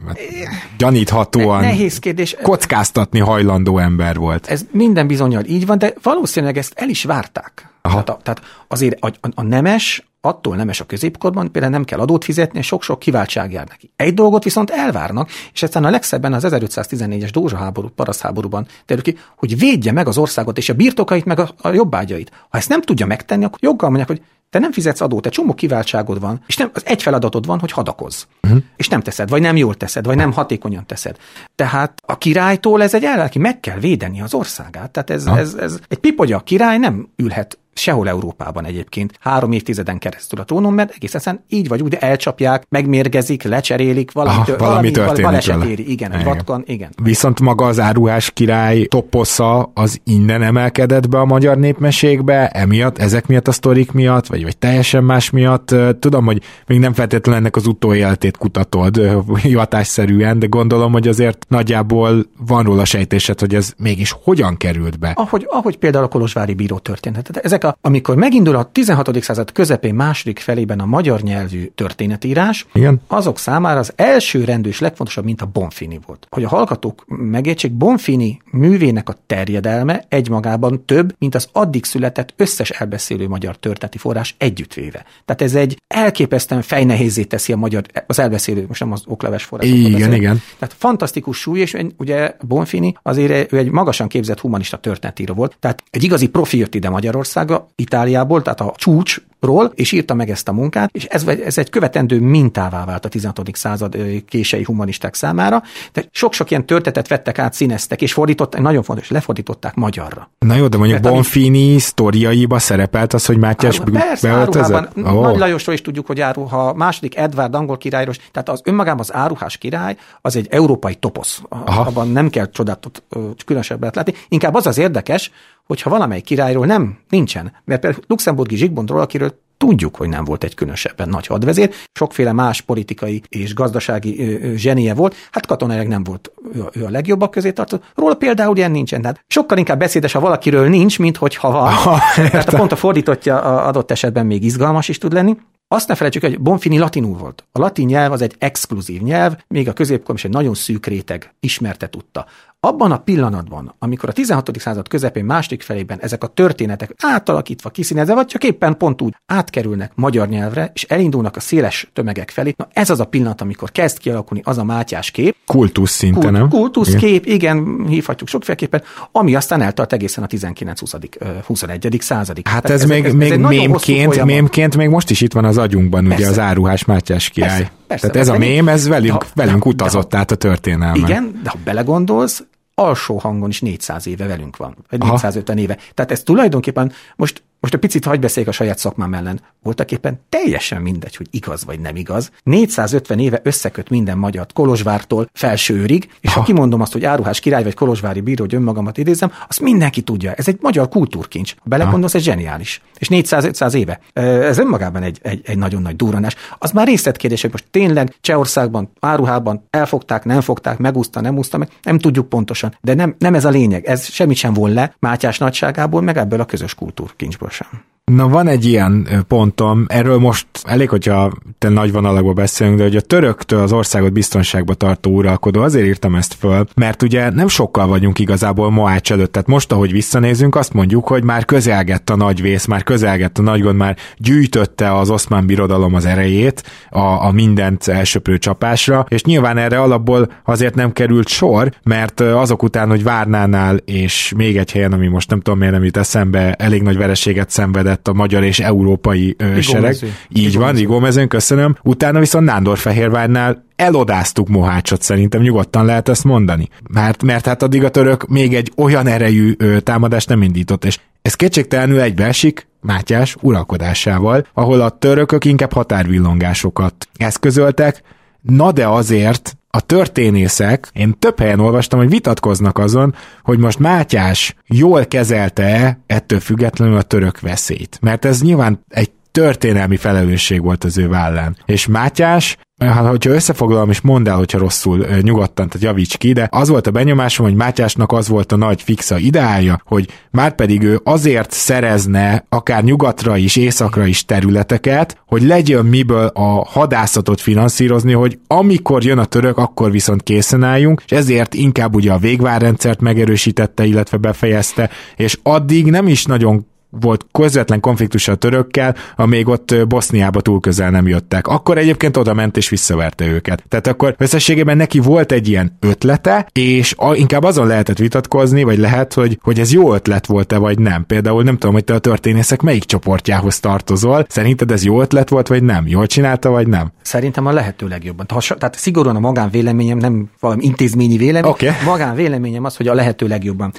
[0.79, 2.37] gyaníthatóan ne, nehéz kérdés.
[2.43, 4.47] kockáztatni hajlandó ember volt.
[4.47, 7.71] Ez minden bizonyal így van, de valószínűleg ezt el is várták.
[7.83, 8.03] Aha.
[8.03, 11.99] Tehát, a, tehát azért a, a, a nemes attól nemes a középkorban, például nem kell
[11.99, 13.91] adót fizetni, és sok-sok kiváltság jár neki.
[13.97, 19.19] Egy dolgot viszont elvárnak, és egyszerűen a legszebben az 1514-es Dózsa háború, paraszháborúban terül ki,
[19.37, 22.31] hogy védje meg az országot és a birtokait, meg a, a jobbágyait.
[22.49, 25.55] Ha ezt nem tudja megtenni, akkor joggal mondják, hogy te nem fizetsz adót, egy csomó
[25.55, 28.23] kiváltságod van, és nem, az egy feladatod van, hogy hadakozz.
[28.43, 28.63] Uh-huh.
[28.77, 31.17] És nem teszed, vagy nem jól teszed, vagy nem hatékonyan teszed.
[31.55, 34.91] Tehát a királytól ez egy ellenki, meg kell védeni az országát.
[34.91, 40.41] Tehát ez, ez, ez egy pipogya király nem ülhet sehol Európában egyébként három évtizeden keresztül
[40.41, 44.91] a trónon, mert egész egyszerűen így vagy úgy, de elcsapják, megmérgezik, lecserélik, valami, Aha, valami,
[44.93, 46.91] valami baleset éri, igen, egy vatkan, igen.
[47.03, 53.27] Viszont maga az áruhás király toposza az innen emelkedett be a magyar népmeségbe, emiatt, ezek
[53.27, 55.75] miatt a sztorik miatt, vagy, vagy teljesen más miatt.
[56.01, 59.01] Tudom, hogy még nem feltétlenül ennek az utóéletét kutatod
[59.43, 65.13] hivatásszerűen, de gondolom, hogy azért nagyjából van róla sejtésed, hogy ez mégis hogyan került be.
[65.15, 67.37] Ahogy, ahogy például a Kolozsvári Bíró történet.
[67.37, 69.23] Ezek a, amikor megindul a 16.
[69.23, 73.01] század közepén második felében a magyar nyelvű történetírás, Igen.
[73.07, 76.27] azok számára az első rendű és legfontosabb, mint a Bonfini volt.
[76.31, 82.71] Hogy a hallgatók megértsék, Bonfini művének a terjedelme egymagában több, mint az addig született összes
[82.71, 85.05] elbeszélő magyar történeti forrás együttvéve.
[85.25, 89.69] Tehát ez egy elképesztően fejnehézé teszi a magyar, az elbeszélő, most nem az okleves forrás.
[89.69, 90.43] Igen, igen.
[90.59, 95.83] Tehát fantasztikus súly, és ugye Bonfini azért ő egy magasan képzett humanista történetíró volt, tehát
[95.91, 100.53] egy igazi profi jött ide Magyarországra, Itáliából, tehát a csúcsról, és írta meg ezt a
[100.53, 103.49] munkát, és ez, ez egy követendő mintává vált a 16.
[103.53, 103.97] század
[104.29, 105.63] kései humanisták számára.
[105.93, 110.31] De sok-sok ilyen történetet vettek át, színeztek, és fordították, nagyon fontos, lefordították magyarra.
[110.39, 111.79] Na jó, de mondjuk Tehát, Bonfini ami...
[111.79, 113.81] sztoriaiba szerepelt az, hogy Mátyás
[114.23, 114.97] beöltözött?
[114.97, 115.23] Oh.
[115.23, 119.15] Nagy Lajosról is tudjuk, hogy áru, ha második Edvard angol királyról, tehát az önmagában az
[119.15, 121.43] áruhás király, az egy európai toposz.
[121.49, 121.81] Aha.
[121.81, 123.03] Abban nem kell csodátot
[123.45, 124.15] különösebbet látni.
[124.29, 125.31] Inkább az az érdekes,
[125.67, 127.53] hogyha valamely királyról nem, nincsen.
[127.65, 132.61] Mert például luxemburgi Zsigmondról, akiről tudjuk, hogy nem volt egy különösebben nagy hadvezér, sokféle más
[132.61, 137.85] politikai és gazdasági zsenie volt, hát katonailag nem volt ő, ő a legjobbak közé tartott.
[137.95, 139.01] Róla például ilyen nincsen.
[139.01, 141.99] Tehát sokkal inkább beszédes, ha valakiről nincs, mint hogyha van.
[142.15, 145.37] Tehát a pont a fordítottja adott esetben még izgalmas is tud lenni.
[145.69, 147.45] Azt ne felejtsük, hogy Bonfini latinul volt.
[147.53, 151.35] A latin nyelv az egy exkluzív nyelv, még a középkor is egy nagyon szűk réteg
[151.41, 152.27] ismerte tudta.
[152.61, 154.59] Abban a pillanatban, amikor a 16.
[154.59, 159.93] század közepén második felében ezek a történetek átalakítva, kiszínezve, vagy csak éppen pont úgy átkerülnek
[159.95, 163.99] magyar nyelvre, és elindulnak a széles tömegek felé, na ez az a pillanat, amikor kezd
[163.99, 165.37] kialakulni az a Mátyás kép.
[165.47, 166.49] Kultusz szinten, Kult, nem?
[166.49, 167.01] Kultusz igen.
[167.01, 168.83] kép, igen, hívhatjuk sokféleképpen,
[169.13, 172.01] ami aztán eltart egészen a 19-20-21.
[172.01, 172.49] századig.
[172.49, 175.59] Hát ez, ez, még, ez, ez még mémként, mémként még most is itt van az
[175.59, 176.23] agyunkban, persze.
[176.23, 177.59] ugye az áruhás Mátyás király.
[177.59, 180.97] Persze, persze, Tehát ez a mém, ez velünk, de, velünk utazott de, át a történelme.
[180.97, 185.11] Igen, de ha belegondolsz, alsó hangon is 400 éve velünk van, vagy Aha.
[185.11, 185.79] 450 éve.
[185.95, 189.41] Tehát ez tulajdonképpen most most egy picit hagy beszéljek a saját szakmám ellen.
[189.63, 192.31] Voltak éppen teljesen mindegy, hogy igaz vagy nem igaz.
[192.43, 196.41] 450 éve összeköt minden magyar Kolozsvártól felsőrig, és ha.
[196.41, 200.33] ha kimondom azt, hogy áruhás király vagy kolozsvári bíró, hogy önmagamat idézem, azt mindenki tudja.
[200.33, 201.55] Ez egy magyar kultúrkincs.
[201.55, 202.83] Ha belegondolsz, ez zseniális.
[202.99, 204.01] És 400-500 éve.
[204.13, 206.37] Ez önmagában egy, egy, egy nagyon nagy duranás.
[206.59, 211.69] Az már részletkérdés, hogy most tényleg Csehországban, áruhában elfogták, nem fogták, megúszta, nem úszta meg,
[211.83, 212.77] nem tudjuk pontosan.
[212.81, 213.85] De nem, nem ez a lényeg.
[213.85, 217.96] Ez semmit sem von le Mátyás nagyságából, meg ebből a közös kultúrkincsből sem.
[218.13, 222.97] Na van egy ilyen pontom, erről most elég, hogyha te nagy vonalakban beszélünk, de hogy
[222.97, 227.87] a töröktől az országot biztonságba tartó uralkodó, azért írtam ezt föl, mert ugye nem sokkal
[227.87, 232.43] vagyunk igazából Moács előtt, tehát most, ahogy visszanézünk, azt mondjuk, hogy már közelgett a nagy
[232.43, 237.31] vész, már közelgett a nagy gond, már gyűjtötte az oszmán birodalom az erejét a, a
[237.33, 243.03] mindent elsöprő csapásra, és nyilván erre alapból azért nem került sor, mert azok után, hogy
[243.03, 246.97] Várnánál és még egy helyen, ami most nem tudom miért nem jut eszembe, elég nagy
[246.97, 249.97] vereséget szenvedett lett a magyar és európai ö, sereg.
[250.29, 251.77] Így Rigó van, Rigómezőn, köszönöm.
[251.83, 256.69] Utána viszont Nándorfehérvárnál elodáztuk Mohácsot, szerintem nyugodtan lehet ezt mondani.
[256.89, 260.99] Mert, mert hát addig a török még egy olyan erejű ö, támadást nem indított, és
[261.23, 268.03] ez kétségtelenül egybeesik Mátyás uralkodásával, ahol a törökök inkább határvillongásokat eszközöltek,
[268.43, 274.55] na de azért a történészek, én több helyen olvastam, hogy vitatkoznak azon, hogy most Mátyás
[274.67, 277.99] jól kezelte ettől függetlenül a török veszélyt.
[278.01, 281.57] Mert ez nyilván egy történelmi felelősség volt az ő vállán.
[281.67, 286.49] És Mátyás Hát, hogyha összefoglalom, és mondd el, hogyha rosszul nyugodtan, tehát javíts ki, de
[286.51, 290.83] az volt a benyomásom, hogy Mátyásnak az volt a nagy fixa ideája, hogy már pedig
[290.83, 298.13] ő azért szerezne akár nyugatra is, északra is területeket, hogy legyen miből a hadászatot finanszírozni,
[298.13, 303.01] hogy amikor jön a török, akkor viszont készen álljunk, és ezért inkább ugye a végvárrendszert
[303.01, 309.87] megerősítette, illetve befejezte, és addig nem is nagyon volt közvetlen konfliktus a törökkel, amíg ott
[309.89, 311.47] Boszniába túl közel nem jöttek.
[311.47, 313.65] Akkor egyébként oda ment és visszaverte őket.
[313.69, 318.79] Tehát akkor összességében neki volt egy ilyen ötlete, és a, inkább azon lehetett vitatkozni, vagy
[318.79, 321.07] lehet, hogy, hogy ez jó ötlet volt-e, vagy nem.
[321.07, 324.27] Például nem tudom, hogy te a történészek melyik csoportjához tartozol.
[324.29, 325.87] Szerinted ez jó ötlet volt, vagy nem?
[325.87, 326.93] Jól csinálta, vagy nem?
[327.03, 328.27] Szerintem a lehető legjobban.
[328.27, 331.51] Tehát szigorúan a magánvéleményem, nem valami intézményi vélemény.
[331.51, 331.71] Okay.
[331.85, 333.73] Magánvéleményem az, hogy a lehető legjobban.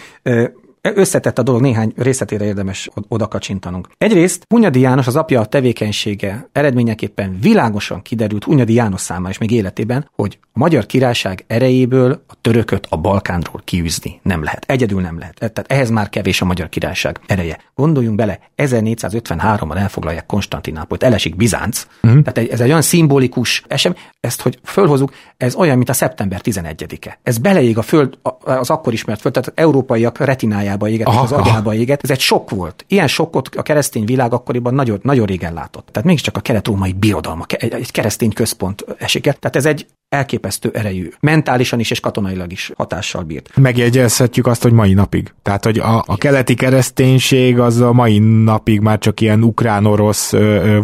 [0.96, 3.88] Összetett a dolog, néhány részletére érdemes oda kacsintanunk.
[3.98, 10.10] Egyrészt Hunyadi János az apja tevékenysége eredményeképpen világosan kiderült Hunyadi János számára is még életében,
[10.16, 14.64] hogy a magyar királyság erejéből a törököt a Balkánról kiűzni nem lehet.
[14.68, 15.36] Egyedül nem lehet.
[15.36, 17.60] Tehát ehhez már kevés a magyar királyság ereje.
[17.76, 21.88] Gondoljunk bele, 1453-ban elfoglalják Konstantinápolyt, elesik Bizánc.
[22.04, 22.22] Uh-huh.
[22.22, 27.20] Tehát ez egy olyan szimbolikus esemény, ezt, hogy fölhozunk, ez olyan, mint a szeptember 11-e.
[27.24, 31.22] Ez beleég a föld, az akkor ismert föld, tehát az európaiak retinájába agyába éget, aha,
[31.22, 32.04] az agyába éget.
[32.04, 32.86] Ez egy sok volt.
[32.88, 35.88] Ilyen sokkot a keresztény világ akkoriban nagyon, nagyon régen látott.
[35.92, 39.24] Tehát mégiscsak a kelet-római birodalma, egy keresztény központ esik.
[39.24, 43.50] Tehát ez egy elképesztő erejű, mentálisan is és katonailag is hatással bírt.
[43.56, 45.34] Megjegyezhetjük azt, hogy mai napig.
[45.42, 50.34] Tehát, hogy a, a keleti kereszténység az a mai napig már csak ilyen ukrán-orosz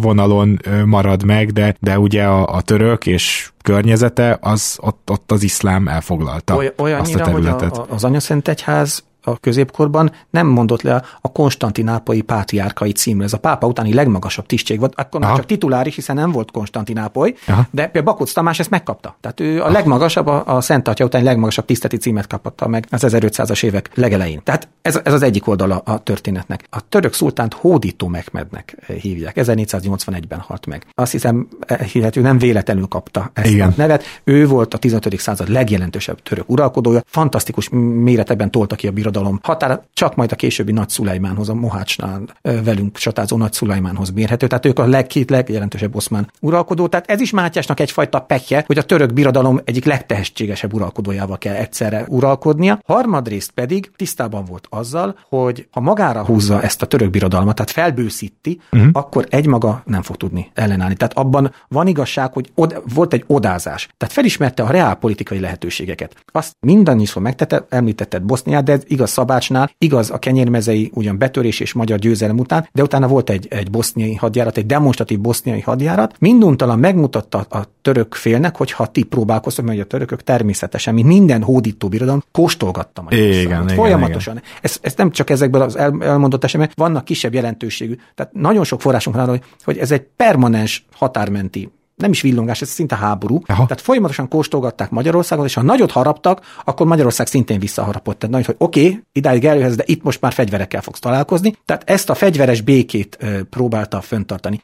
[0.00, 5.42] vonalon marad meg, de, de ugye a, a török és környezete, az ott, ott az
[5.42, 7.76] iszlám elfoglalta Oly, azt a területet.
[7.76, 13.24] Hogy a, az Anyaszent Egyház a középkorban nem mondott le a konstantinápolyi pátriárkai címre.
[13.24, 14.94] Ez a pápa utáni legmagasabb tisztség volt.
[14.96, 17.66] Akkor már csak tituláris, hiszen nem volt Konstantinápoly, Aha.
[17.70, 19.16] de például Bakóc Tamás ezt megkapta.
[19.20, 23.04] Tehát ő a legmagasabb, a, a Szent Atya utáni legmagasabb tiszteti címet kapta meg az
[23.06, 24.40] 1500-as évek legelején.
[24.42, 26.66] Tehát ez, ez az egyik oldala a történetnek.
[26.70, 29.34] A török szultánt hódító Mehmednek hívják.
[29.38, 30.86] 1481-ben halt meg.
[30.94, 33.68] Azt hiszem, eh, hihető nem véletlenül kapta ezt Igen.
[33.68, 34.04] a nevet.
[34.24, 35.18] Ő volt a 15.
[35.18, 37.02] század legjelentősebb török uralkodója.
[37.06, 37.68] Fantasztikus
[38.02, 42.22] méreteben tolta ki a birodalmat birodalom határa csak majd a későbbi Nagy Szulajmánhoz, a Mohácsnál
[42.42, 44.46] velünk csatázó Nagy Szulajmánhoz mérhető.
[44.46, 46.86] Tehát ők a legkét legjelentősebb oszmán uralkodó.
[46.86, 52.04] Tehát ez is Mátyásnak egyfajta pekje, hogy a török birodalom egyik legtehetségesebb uralkodójával kell egyszerre
[52.08, 52.78] uralkodnia.
[52.86, 58.60] Harmadrészt pedig tisztában volt azzal, hogy ha magára húzza ezt a török birodalmat, tehát felbőszíti,
[58.72, 58.88] uh-huh.
[58.92, 60.94] akkor egymaga nem fog tudni ellenállni.
[60.94, 63.88] Tehát abban van igazság, hogy od- volt egy odázás.
[63.96, 66.14] Tehát felismerte a reálpolitikai lehetőségeket.
[66.32, 71.72] Azt mindannyiszor megtette, említetted Boszniát, de ez igaz Szabácsnál, igaz a kenyérmezei ugyan betörés és
[71.72, 76.14] magyar győzelem után, de utána volt egy, egy boszniai hadjárat, egy demonstratív boszniai hadjárat.
[76.18, 81.42] Minduntalan megmutatta a török félnek, hogy ha ti próbálkoztok, mert a törökök természetesen, mint minden
[81.42, 83.18] hódító birodalom, kóstolgatta majd.
[83.18, 84.36] Igen, igen, Folyamatosan.
[84.36, 84.48] Igen.
[84.62, 87.96] Ez, ez, nem csak ezekből az el, elmondott események, vannak kisebb jelentőségű.
[88.14, 92.62] Tehát nagyon sok forrásunk van arra, hogy, hogy ez egy permanens határmenti nem is villongás,
[92.62, 93.40] ez szinte háború.
[93.46, 93.66] Aha.
[93.66, 98.18] Tehát folyamatosan kóstolgatták Magyarországot, és ha nagyot haraptak, akkor Magyarország szintén visszaharapott.
[98.18, 101.56] Tehát nagy, hogy oké, okay, idáig eljöhetsz, de itt most már fegyverekkel fogsz találkozni.
[101.64, 104.60] Tehát ezt a fegyveres békét ö, próbálta föntartani.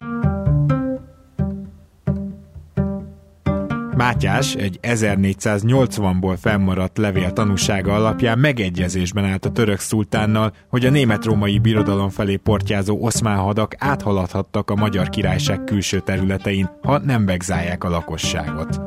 [4.01, 11.59] Mátyás egy 1480-ból fennmaradt levél tanúsága alapján megegyezésben állt a török szultánnal, hogy a német-római
[11.59, 17.89] birodalom felé portyázó oszmán hadak áthaladhattak a magyar királyság külső területein, ha nem vegzálják a
[17.89, 18.81] lakosságot.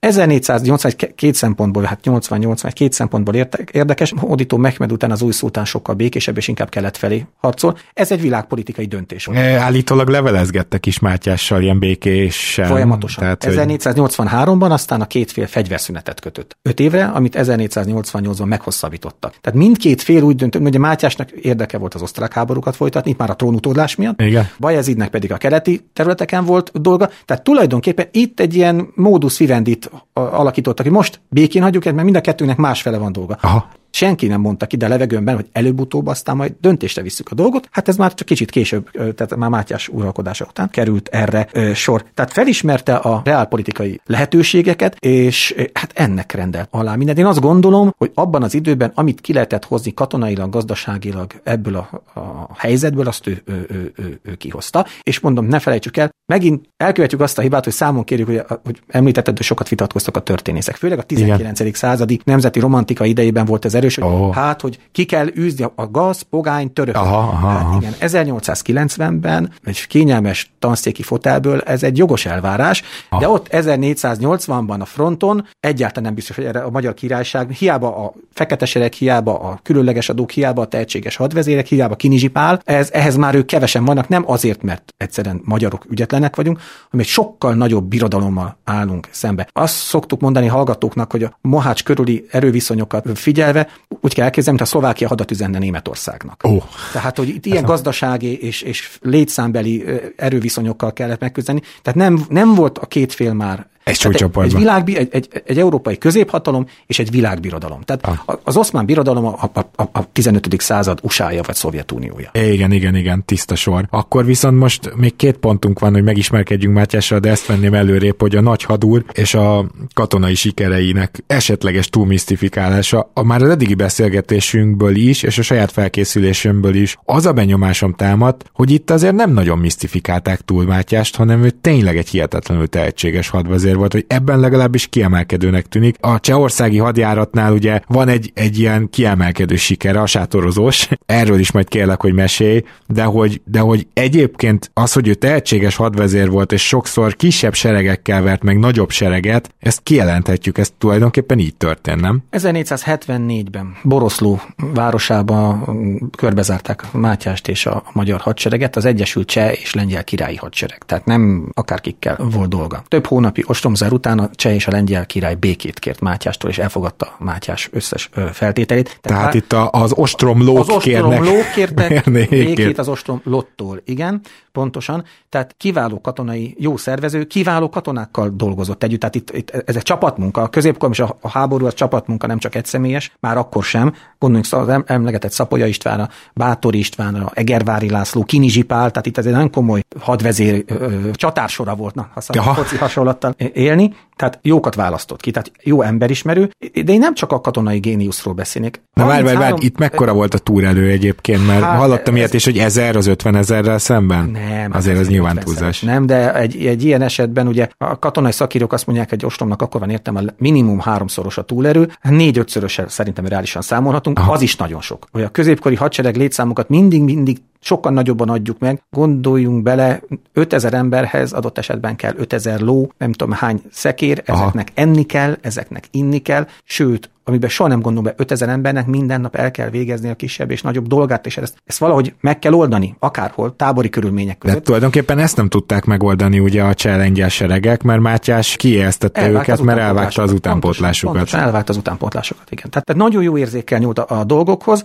[0.00, 3.34] 1480 két szempontból, hát 88 két szempontból
[3.72, 7.78] érdekes, Hódító Mehmed után az új szultán sokkal békésebb és inkább kelet felé harcol.
[7.94, 9.38] Ez egy világpolitikai döntés volt.
[9.38, 12.66] E, állítólag levelezgettek is Mátyással ilyen békéssel.
[12.66, 13.24] Folyamatosan.
[13.24, 16.56] Tehát, 1483-ban aztán a két fél fegyverszünetet kötött.
[16.62, 19.34] Öt évre, amit 1488-ban meghosszabbítottak.
[19.40, 23.30] Tehát mindkét fél úgy döntött, hogy Mátyásnak érdeke volt az osztrák háborúkat folytatni, itt már
[23.30, 24.20] a trónutódlás miatt.
[24.20, 24.48] Igen.
[24.58, 27.10] Bajezidnek pedig a keleti területeken volt dolga.
[27.24, 32.20] Tehát tulajdonképpen itt egy ilyen módus vivendit alakítottak, hogy most békén hagyjuk mert mind a
[32.20, 33.38] kettőnek másfele van dolga.
[33.40, 33.68] Aha.
[33.90, 37.68] Senki nem mondta ki, de a levegőben, hogy előbb-utóbb aztán majd döntésre visszük a dolgot.
[37.70, 42.04] Hát ez már csak kicsit később, tehát már Mátyás uralkodása után került erre ö, sor.
[42.14, 47.18] Tehát felismerte a reálpolitikai lehetőségeket, és hát ennek rendel alá mindent.
[47.18, 52.02] Én azt gondolom, hogy abban az időben, amit ki lehetett hozni katonailag, gazdaságilag ebből a,
[52.20, 54.86] a helyzetből, azt ő, ő, ő, ő, ő kihozta.
[55.02, 58.80] És mondom, ne felejtsük el, megint elkövetjük azt a hibát, hogy számon kérjük, hogy, hogy
[58.88, 60.76] említetted, hogy sokat vitatkoztak a történészek.
[60.76, 61.60] Főleg a 19.
[61.60, 61.72] Igen.
[61.72, 64.34] századi nemzeti romantika idejében volt ez erős, hogy oh.
[64.34, 66.96] hát, hogy ki kell űzni a gaz, pogány, török.
[66.96, 73.20] Aha, aha, hát igen, 1890-ben egy kényelmes tanszéki fotelből ez egy jogos elvárás, aha.
[73.20, 78.12] de ott 1480-ban a fronton egyáltalán nem biztos, hogy erre a magyar királyság, hiába a
[78.32, 83.34] fekete sereg, hiába a különleges adók, hiába a tehetséges hadvezérek, hiába Kinizsipál, ez, ehhez már
[83.34, 86.56] ők kevesen vannak, nem azért, mert egyszerűen magyarok ügyetlenek vagyunk,
[86.90, 89.48] hanem egy sokkal nagyobb birodalommal állunk szembe.
[89.52, 93.67] Azt szoktuk mondani hallgatóknak, hogy a Mohács körüli erőviszonyokat figyelve
[94.00, 96.42] úgy kell elképzelni, mint a Szlovákia hadat üzenne Németországnak.
[96.44, 96.62] Oh.
[96.92, 99.84] Tehát, hogy itt ilyen gazdasági és, és létszámbeli
[100.16, 101.60] erőviszonyokkal kellett megküzdeni.
[101.82, 105.58] Tehát nem, nem volt a két fél már egy, egy, egy, világ, egy, egy, egy
[105.58, 107.80] európai középhatalom és egy világbirodalom.
[107.80, 108.36] Tehát ah.
[108.44, 110.60] az oszmán birodalom a, a, a, a 15.
[110.60, 112.30] század USA-ja vagy Szovjetuniója.
[112.32, 113.86] Igen, igen, igen, tiszta sor.
[113.90, 118.36] Akkor viszont most még két pontunk van, hogy megismerkedjünk Mátyással, de ezt venném előrébb, hogy
[118.36, 125.22] a nagy hadúr és a katonai sikereinek esetleges túlmisztifikálása, a már az eddigi beszélgetésünkből is,
[125.22, 130.40] és a saját felkészülésünkből is az a benyomásom támadt, hogy itt azért nem nagyon misztifikálták
[130.40, 135.96] túl Mátyást, hanem ő tényleg egy hihetetlenül tehetséges hadvezér volt, hogy ebben legalábbis kiemelkedőnek tűnik.
[136.00, 141.68] A csehországi hadjáratnál ugye van egy, egy ilyen kiemelkedő sikere, a sátorozós, erről is majd
[141.68, 146.66] kérlek, hogy mesélj, de hogy, de hogy egyébként az, hogy ő tehetséges hadvezér volt, és
[146.66, 152.22] sokszor kisebb seregekkel vert meg nagyobb sereget, ezt kijelenthetjük, ez tulajdonképpen így történt, nem?
[152.32, 154.40] 1474-ben Boroszló
[154.74, 155.68] városába
[156.16, 160.82] körbezárták Mátyást és a magyar hadsereget, az Egyesült Cseh és Lengyel királyi hadsereg.
[160.86, 162.82] Tehát nem akárkikkel volt dolga.
[162.88, 166.58] Több hónapi ostrom ostromzár után a cseh és a lengyel király békét kért Mátyástól, és
[166.58, 168.98] elfogadta Mátyás összes feltételét.
[169.00, 171.20] Tehát, Tehát itt a, az ostromlók az kérnek.
[171.20, 174.20] Az kértek békét az ostromlottól, igen,
[174.52, 175.04] pontosan.
[175.28, 179.00] Tehát kiváló katonai, jó szervező, kiváló katonákkal dolgozott együtt.
[179.00, 180.42] Tehát itt, itt ez egy csapatmunka.
[180.42, 183.94] A középkor és a, a háború az csapatmunka, nem csak egyszemélyes, már akkor sem.
[184.18, 189.32] Gondoljunk az emlegetett Szapolya Istvánra, Bátor Istvánra, Egervári László, Kinizsi Pál, tehát itt ez egy
[189.32, 190.64] nagyon komoly hadvezér,
[191.12, 196.50] csatársora volt, na, ha foci hasonlattal élni, tehát jókat választott ki, tehát jó emberismerő,
[196.84, 198.82] de én nem csak a katonai géniuszról beszélnék.
[198.92, 202.44] Na várj, várj, várj, itt mekkora volt a túrelő egyébként, mert hát, hallottam ilyet is,
[202.44, 204.30] hogy ezer az ötven ezerrel szemben?
[204.30, 204.70] Nem.
[204.72, 205.80] Azért ez, ez nyilván túlzás.
[205.80, 209.80] Nem, de egy, egy ilyen esetben ugye a katonai szakírók azt mondják, hogy ostromnak akkor
[209.80, 214.32] van értem, a minimum háromszoros a túlerő, négy-ötszöröse szerintem reálisan számolhatunk, Aha.
[214.32, 215.06] az is nagyon sok.
[215.12, 220.00] Hogy a középkori hadsereg létszámokat mindig-mindig sokkal nagyobban adjuk meg, gondoljunk bele,
[220.32, 224.88] 5000 emberhez adott esetben kell 5000 ló, nem tudom hány szekér, ezeknek Aha.
[224.88, 229.36] enni kell, ezeknek inni kell, sőt, amiben soha nem gondolom be, 5000 embernek minden nap
[229.36, 232.96] el kell végezni a kisebb és nagyobb dolgát, és ezt, ezt valahogy meg kell oldani,
[232.98, 234.56] akárhol, tábori körülmények között.
[234.56, 239.62] De tulajdonképpen ezt nem tudták megoldani ugye a cseh seregek, mert Mátyás kiéheztette elvágt őket,
[239.62, 241.14] mert elvágta az utánpótlásukat.
[241.14, 242.70] Pontosan, elvágta az utánpótlásokat, igen.
[242.70, 244.84] Tehát, tehát nagyon jó érzékkel nyúlt a, a dolgokhoz,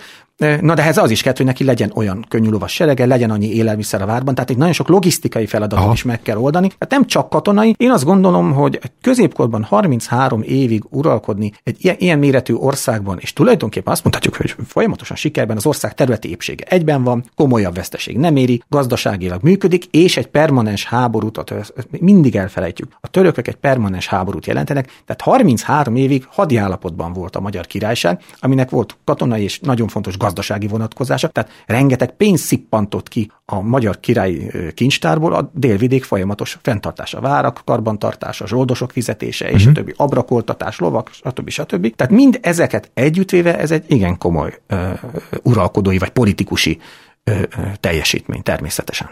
[0.61, 3.55] Na de ez az is kell, hogy neki legyen olyan könnyű lovas serege, legyen annyi
[3.55, 6.71] élelmiszer a várban, tehát egy nagyon sok logisztikai feladatot is meg kell oldani.
[6.79, 7.75] Hát nem csak katonai.
[7.77, 13.93] Én azt gondolom, hogy középkorban 33 évig uralkodni egy ilyen, ilyen méretű országban, és tulajdonképpen
[13.93, 18.61] azt mondhatjuk, hogy folyamatosan sikerben az ország területi épsége egyben van, komolyabb veszteség nem éri,
[18.69, 21.53] gazdaságilag működik, és egy permanens háborút,
[21.99, 22.91] mindig elfelejtjük.
[23.01, 28.69] A törökök egy permanens háborút jelentenek, tehát 33 évig hadiállapotban volt a magyar királyság, aminek
[28.69, 34.51] volt katonai és nagyon fontos gazdasági vonatkozása, tehát rengeteg pénz szippantott ki a magyar király
[34.73, 39.71] kincstárból a délvidék folyamatos fenntartása, várak, karbantartása, zsoldosok fizetése, és uh-huh.
[39.71, 41.49] a többi, abrakoltatás, lovak, stb.
[41.49, 41.95] stb.
[41.95, 44.99] Tehát mind ezeket együttvéve ez egy igen komoly uh,
[45.41, 46.80] uralkodói vagy politikusi
[47.32, 47.41] uh,
[47.80, 49.09] teljesítmény természetesen.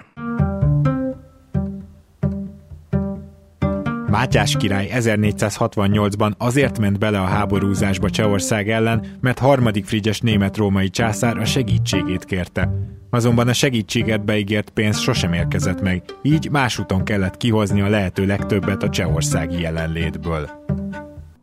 [4.09, 11.37] Mátyás király 1468-ban azért ment bele a háborúzásba Csehország ellen, mert harmadik Frigyes német-római császár
[11.37, 12.69] a segítségét kérte.
[13.09, 18.25] Azonban a segítséget beígért pénz sosem érkezett meg, így más úton kellett kihozni a lehető
[18.25, 20.60] legtöbbet a csehországi jelenlétből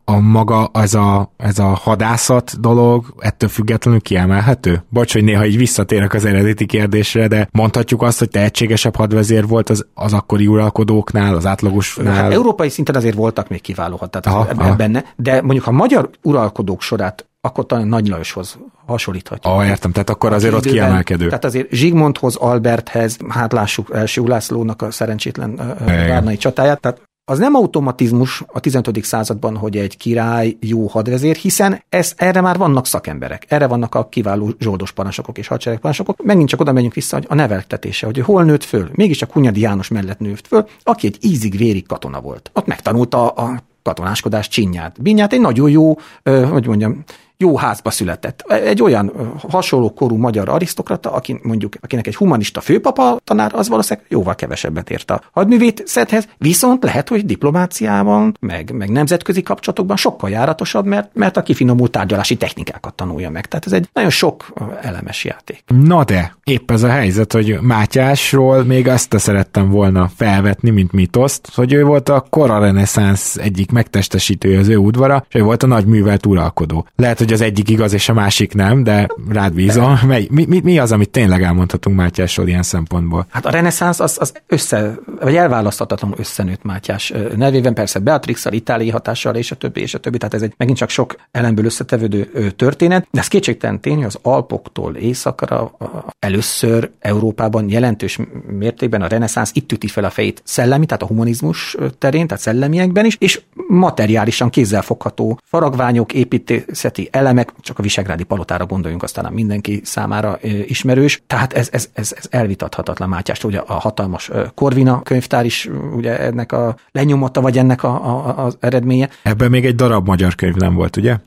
[0.09, 4.83] a maga, ez a, ez a hadászat dolog ettől függetlenül kiemelhető?
[4.89, 9.69] Bocs, hogy néha így visszatérek az eredeti kérdésre, de mondhatjuk azt, hogy tehetségesebb hadvezér volt
[9.69, 12.13] az, az akkori uralkodóknál, az átlagosnál?
[12.13, 17.23] Hát, európai szinten azért voltak még kiváló határozatok benne, de mondjuk a magyar uralkodók sorát
[17.41, 19.53] akkor talán Nagy Lajoshoz hasonlíthatjuk.
[19.53, 21.25] Ah, értem, tehát akkor azért ott kiemelkedő.
[21.25, 27.55] Tehát azért Zsigmondhoz, Alberthez, hát lássuk első Ulászlónak a szerencsétlen várnai csatáját, tehát az nem
[27.55, 29.03] automatizmus a 15.
[29.03, 34.09] században, hogy egy király jó hadvezér, hiszen ez, erre már vannak szakemberek, erre vannak a
[34.09, 36.23] kiváló zsoldos parancsokok és hadseregparancsokok.
[36.23, 38.89] Megint csak oda megyünk vissza, hogy a neveltetése, hogy hol nőtt föl.
[38.93, 42.51] Mégiscsak Hunyadi János mellett nőtt föl, aki egy ízig-vérig katona volt.
[42.53, 45.01] Ott megtanulta a katonáskodás csinyát.
[45.01, 47.03] Binyát egy nagyon jó, hogy mondjam,
[47.43, 48.41] jó házba született.
[48.51, 49.11] Egy olyan
[49.49, 54.89] hasonló korú magyar arisztokrata, aki mondjuk, akinek egy humanista főpapa tanár, az valószínűleg jóval kevesebbet
[54.89, 61.37] ért a hadművészethez, viszont lehet, hogy diplomáciában, meg, meg nemzetközi kapcsolatokban sokkal járatosabb, mert, mert
[61.37, 63.45] a kifinomult tárgyalási technikákat tanulja meg.
[63.45, 65.63] Tehát ez egy nagyon sok elemes játék.
[65.67, 71.49] Na de, épp ez a helyzet, hogy Mátyásról még azt szerettem volna felvetni, mint mitoszt,
[71.55, 75.67] hogy ő volt a kora reneszánsz egyik megtestesítője az ő udvara, és ő volt a
[75.67, 76.87] nagy művelt uralkodó.
[76.95, 79.99] Lehet, hogy hogy az egyik igaz és a másik nem, de rád bízom.
[80.07, 83.25] Mi, mi, mi az, amit tényleg elmondhatunk Mátyásról ilyen szempontból?
[83.29, 89.35] Hát a reneszánsz az, az össze, vagy elválaszthatatlanul összenőtt Mátyás nevében, persze Beatrix-szal, itáliai hatással,
[89.35, 93.07] és a többi, és a többi, tehát ez egy megint csak sok elemből összetevődő történet,
[93.11, 95.71] de ez kétségtelen tény, hogy az Alpoktól északra
[96.19, 101.77] először Európában jelentős mértékben a reneszánsz itt üti fel a fejét szellemi, tehát a humanizmus
[101.97, 109.03] terén, tehát szellemiekben is, és materiálisan kézzelfogható faragványok, építészeti elemek, csak a Visegrádi palotára gondoljunk,
[109.03, 111.21] aztán mindenki számára ismerős.
[111.27, 116.51] Tehát ez, ez, ez, ez elvitathatatlan Mátyást, ugye a hatalmas Korvina könyvtár is ugye ennek
[116.51, 119.09] a lenyomata, vagy ennek a, a, az eredménye.
[119.23, 121.17] Ebben még egy darab magyar könyv nem volt, ugye?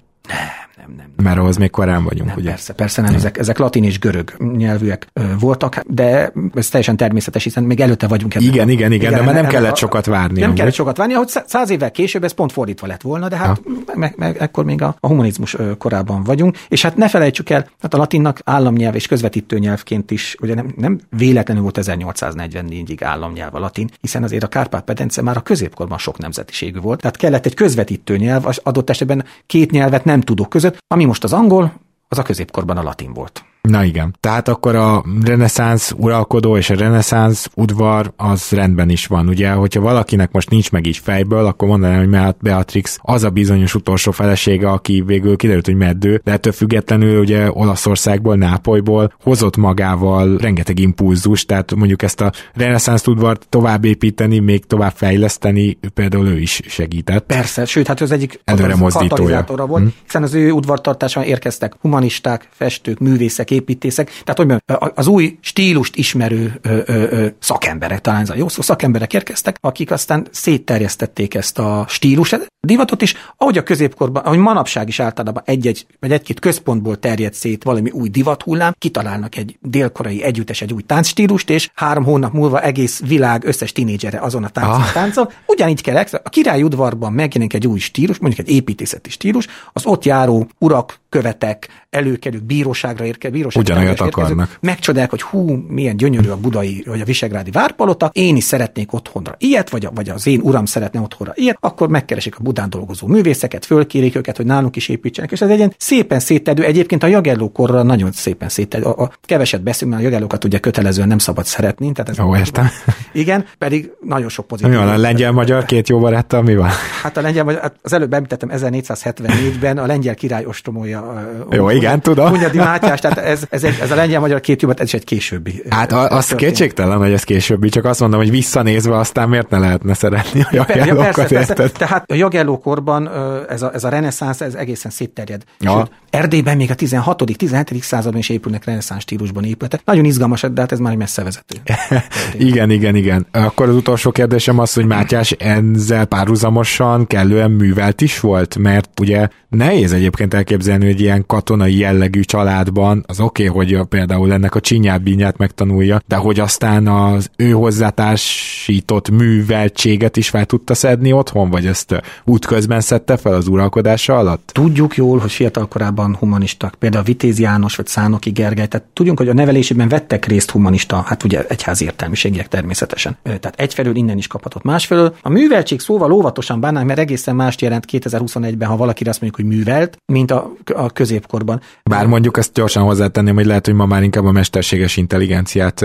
[0.86, 1.06] Nem nem.
[1.22, 2.48] Mert ahhoz még korán vagyunk, nem, ugye?
[2.48, 5.06] Persze, persze nem, ezek, ezek latin és görög nyelvűek
[5.38, 8.46] voltak, de ez teljesen természetes, hiszen még előtte vagyunk ebben.
[8.48, 10.34] Igen, igen, igen, igen, de már nem kellett a, sokat várni.
[10.34, 10.58] Nem amúgy.
[10.58, 13.60] kellett sokat várni, ahogy száz évvel később ez pont fordítva lett volna, de hát
[13.94, 17.94] meg, meg, ekkor még a, a humanizmus korában vagyunk, és hát ne felejtsük el, hát
[17.94, 23.58] a latinnak államnyelv és közvetítő nyelvként is, ugye nem, nem véletlenül volt 1844-ig államnyelv a
[23.58, 28.16] latin, hiszen azért a Kárpát-medence már a középkorban sok nemzetiségű volt, tehát kellett egy közvetítő
[28.16, 31.72] nyelv, adott esetben két nyelvet nem tudók között, ami most az angol,
[32.08, 33.44] az a középkorban a latin volt.
[33.68, 34.16] Na igen.
[34.20, 39.28] Tehát akkor a reneszánsz uralkodó és a reneszánsz udvar az rendben is van.
[39.28, 43.74] Ugye, hogyha valakinek most nincs meg így fejből, akkor mondanám, hogy Beatrix az a bizonyos
[43.74, 50.36] utolsó felesége, aki végül kiderült, hogy meddő, de ettől függetlenül ugye Olaszországból, Nápolyból hozott magával
[50.36, 56.38] rengeteg impulzus, tehát mondjuk ezt a reneszánsz udvart tovább építeni, még tovább fejleszteni, például ő
[56.38, 57.26] is segített.
[57.26, 59.44] Persze, sőt, hát az egyik Előre mozdítója.
[59.46, 59.92] volt, hmm.
[60.04, 65.96] hiszen az ő udvartartásán érkeztek humanisták, festők, művészek, építészek, tehát hogy mondjam, az új stílust
[65.96, 71.34] ismerő ö, ö, ö, szakemberek, talán ez a jó szó, szakemberek érkeztek, akik aztán szétterjesztették
[71.34, 72.34] ezt a stílus
[72.66, 77.62] divatot is, ahogy a középkorban, ahogy manapság is általában egy-egy, vagy egy-két központból terjed szét
[77.62, 83.00] valami új divathullám, kitalálnak egy délkorai együttes, egy új táncstílust, és három hónap múlva egész
[83.06, 84.92] világ összes tinédzsere azon a táncon ah.
[84.92, 85.32] táncol.
[85.46, 90.04] Ugyanígy kell, a király udvarban megjelenik egy új stílus, mondjuk egy építészeti stílus, az ott
[90.04, 94.58] járó urak, követek, előkerült bíróságra érke, bíróságra Ugyanolyat akarnak.
[94.60, 99.34] Megcsodálják, hogy hú, milyen gyönyörű a budai, vagy a visegrádi várpalota, én is szeretnék otthonra
[99.38, 103.06] ilyet, vagy, a, vagy az én uram szeretne otthonra ilyet, akkor megkeresik a Budán dolgozó
[103.06, 107.06] művészeket, fölkérik őket, hogy nálunk is építsenek, és ez egy ilyen szépen szétedő, egyébként a
[107.06, 108.84] jagelló korra nagyon szépen szétedő.
[108.84, 111.92] A, a keveset beszélünk, mert a jagellókat ugye kötelezően nem szabad szeretni.
[111.92, 112.68] Tehát ez Ó, értem.
[113.12, 114.72] Igen, pedig nagyon sok pozitív.
[114.72, 116.68] Mi van, a lengyel-magyar két jó baráttal mi van?
[117.02, 121.30] Hát a lengyel, hát az előbb említettem 1474-ben a lengyel király ostromolja.
[121.50, 122.28] Jó, igen, tudom.
[122.28, 125.62] Hunyadi Mátyás, tehát ez, ez, egy, ez a lengyel-magyar két jó, ez is egy későbbi.
[125.68, 129.58] Hát a, az kétségtelen, hogy ez későbbi, csak azt mondom, hogy visszanézve aztán miért ne
[129.58, 131.72] lehetne szeretni a jagellókat, ja, persze, persze.
[131.78, 133.10] Tehát a jagellókorban
[133.48, 135.42] ez a, ez a reneszánsz, ez egészen szétterjed.
[135.58, 135.76] Ja.
[135.76, 139.80] Sőt, Erdélyben még a 16 17 században is épülnek reneszánsz stílusban épületek.
[139.84, 141.56] Nagyon izgalmas, de hát ez már egy messze vezető.
[142.48, 143.26] igen, igen, igen.
[143.30, 149.28] Akkor az utolsó kérdésem az, hogy Mátyás ezzel párhuzamosan kellően művelt is volt, mert ugye
[149.48, 154.60] nehéz egyébként elképzelni, hogy ilyen katonai jellegű családban az oké, okay, hogy például ennek a
[154.60, 161.50] csinyát bínyát megtanulja, de hogy aztán az ő hozzátársított műveltséget is fel tudta szedni otthon,
[161.50, 164.50] vagy ezt útközben szedte fel az uralkodása alatt?
[164.52, 169.28] Tudjuk jól, hogy fiatal korában humanisták, például Vitéz János vagy Szánoki Gergely, tehát tudjunk, hogy
[169.28, 173.16] a nevelésében vettek részt humanista, hát ugye egyházi értelmiségiek természetesen.
[173.22, 174.62] Tehát egyfelől innen is kaphatott.
[174.62, 179.48] Másfelől a műveltség szóval óvatosan bánnánk, mert egészen mást jelent 2021-ben, ha valaki azt mondjuk,
[179.48, 181.60] hogy művelt, mint a, a középkorban.
[181.82, 185.84] Bár mondjuk ezt gyorsan hozzátenném, hogy lehet, hogy ma már inkább a mesterséges intelligenciát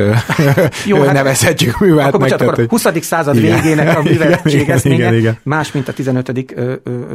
[0.86, 2.20] Jó, hát, nevezhetjük művelt akkor.
[2.20, 2.86] Bocsánat, akkor a 20.
[3.02, 3.62] század igen.
[3.62, 6.56] végének a műveltség igen, igen, más, mint a 15.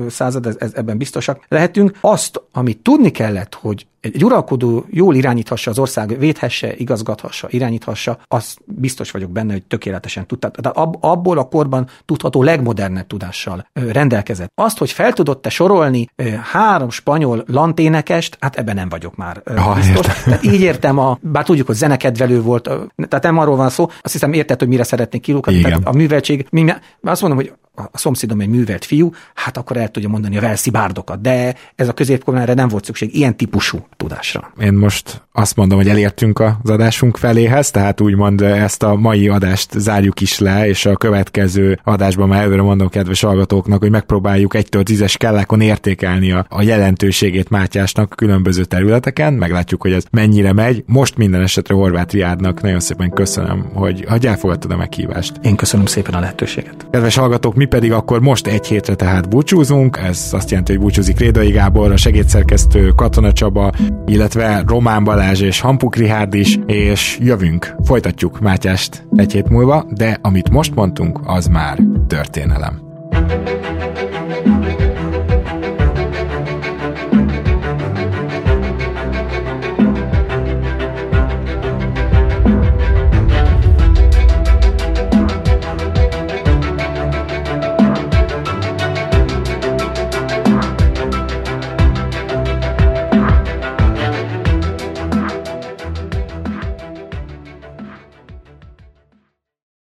[0.08, 1.96] század, ez, ez, ebben biztosak lehetünk.
[2.00, 8.56] Azt, amit tudni kellett, hogy egy uralkodó jól irányíthassa az ország, védhesse, igazgathassa, irányíthassa, az
[8.64, 10.50] biztos vagyok benne, hogy tökéletesen tudta.
[10.60, 10.68] De
[11.00, 14.52] abból a korban tudható legmodernebb tudással rendelkezett.
[14.54, 16.08] Azt, hogy fel tudott-e sorolni
[16.52, 20.06] három spanyol lanténekest, hát ebben nem vagyok már ha, biztos.
[20.06, 20.22] Értem.
[20.24, 22.62] Tehát így értem, a, bár tudjuk, hogy zenekedvelő volt,
[23.08, 25.60] tehát nem arról van szó, azt hiszem érted, hogy mire szeretnék kilukadni.
[25.60, 26.72] Tehát a műveltség, mi,
[27.02, 30.70] azt mondom, hogy a szomszédom egy művelt fiú, hát akkor el tudja mondani a velszi
[30.70, 34.52] bárdokat, de ez a középkorban nem volt szükség ilyen típusú tudásra.
[34.60, 39.70] Én most azt mondom, hogy elértünk az adásunk feléhez, tehát úgymond ezt a mai adást
[39.78, 44.82] zárjuk is le, és a következő adásban már előre mondom kedves hallgatóknak, hogy megpróbáljuk egytől
[44.82, 50.82] tízes kellákon értékelni a, a jelentőségét Mátyásnak különböző területeken, meglátjuk, hogy ez mennyire megy.
[50.86, 55.36] Most minden esetre Horváth Riádnak nagyon szépen köszönöm, hogy, hogy elfogadtad a meghívást.
[55.42, 56.86] Én köszönöm szépen a lehetőséget.
[56.90, 61.18] Kedves hallgatók, mi pedig akkor most egy hétre tehát búcsúzunk, ez azt jelenti, hogy búcsúzik
[61.18, 63.72] Rédai Gábor, a segédszerkesztő Katona Csaba,
[64.06, 70.18] illetve Román Balázs és Hampuk Rihárd is, és jövünk, folytatjuk Mátyást egy hét múlva, de
[70.22, 72.80] amit most mondtunk, az már történelem.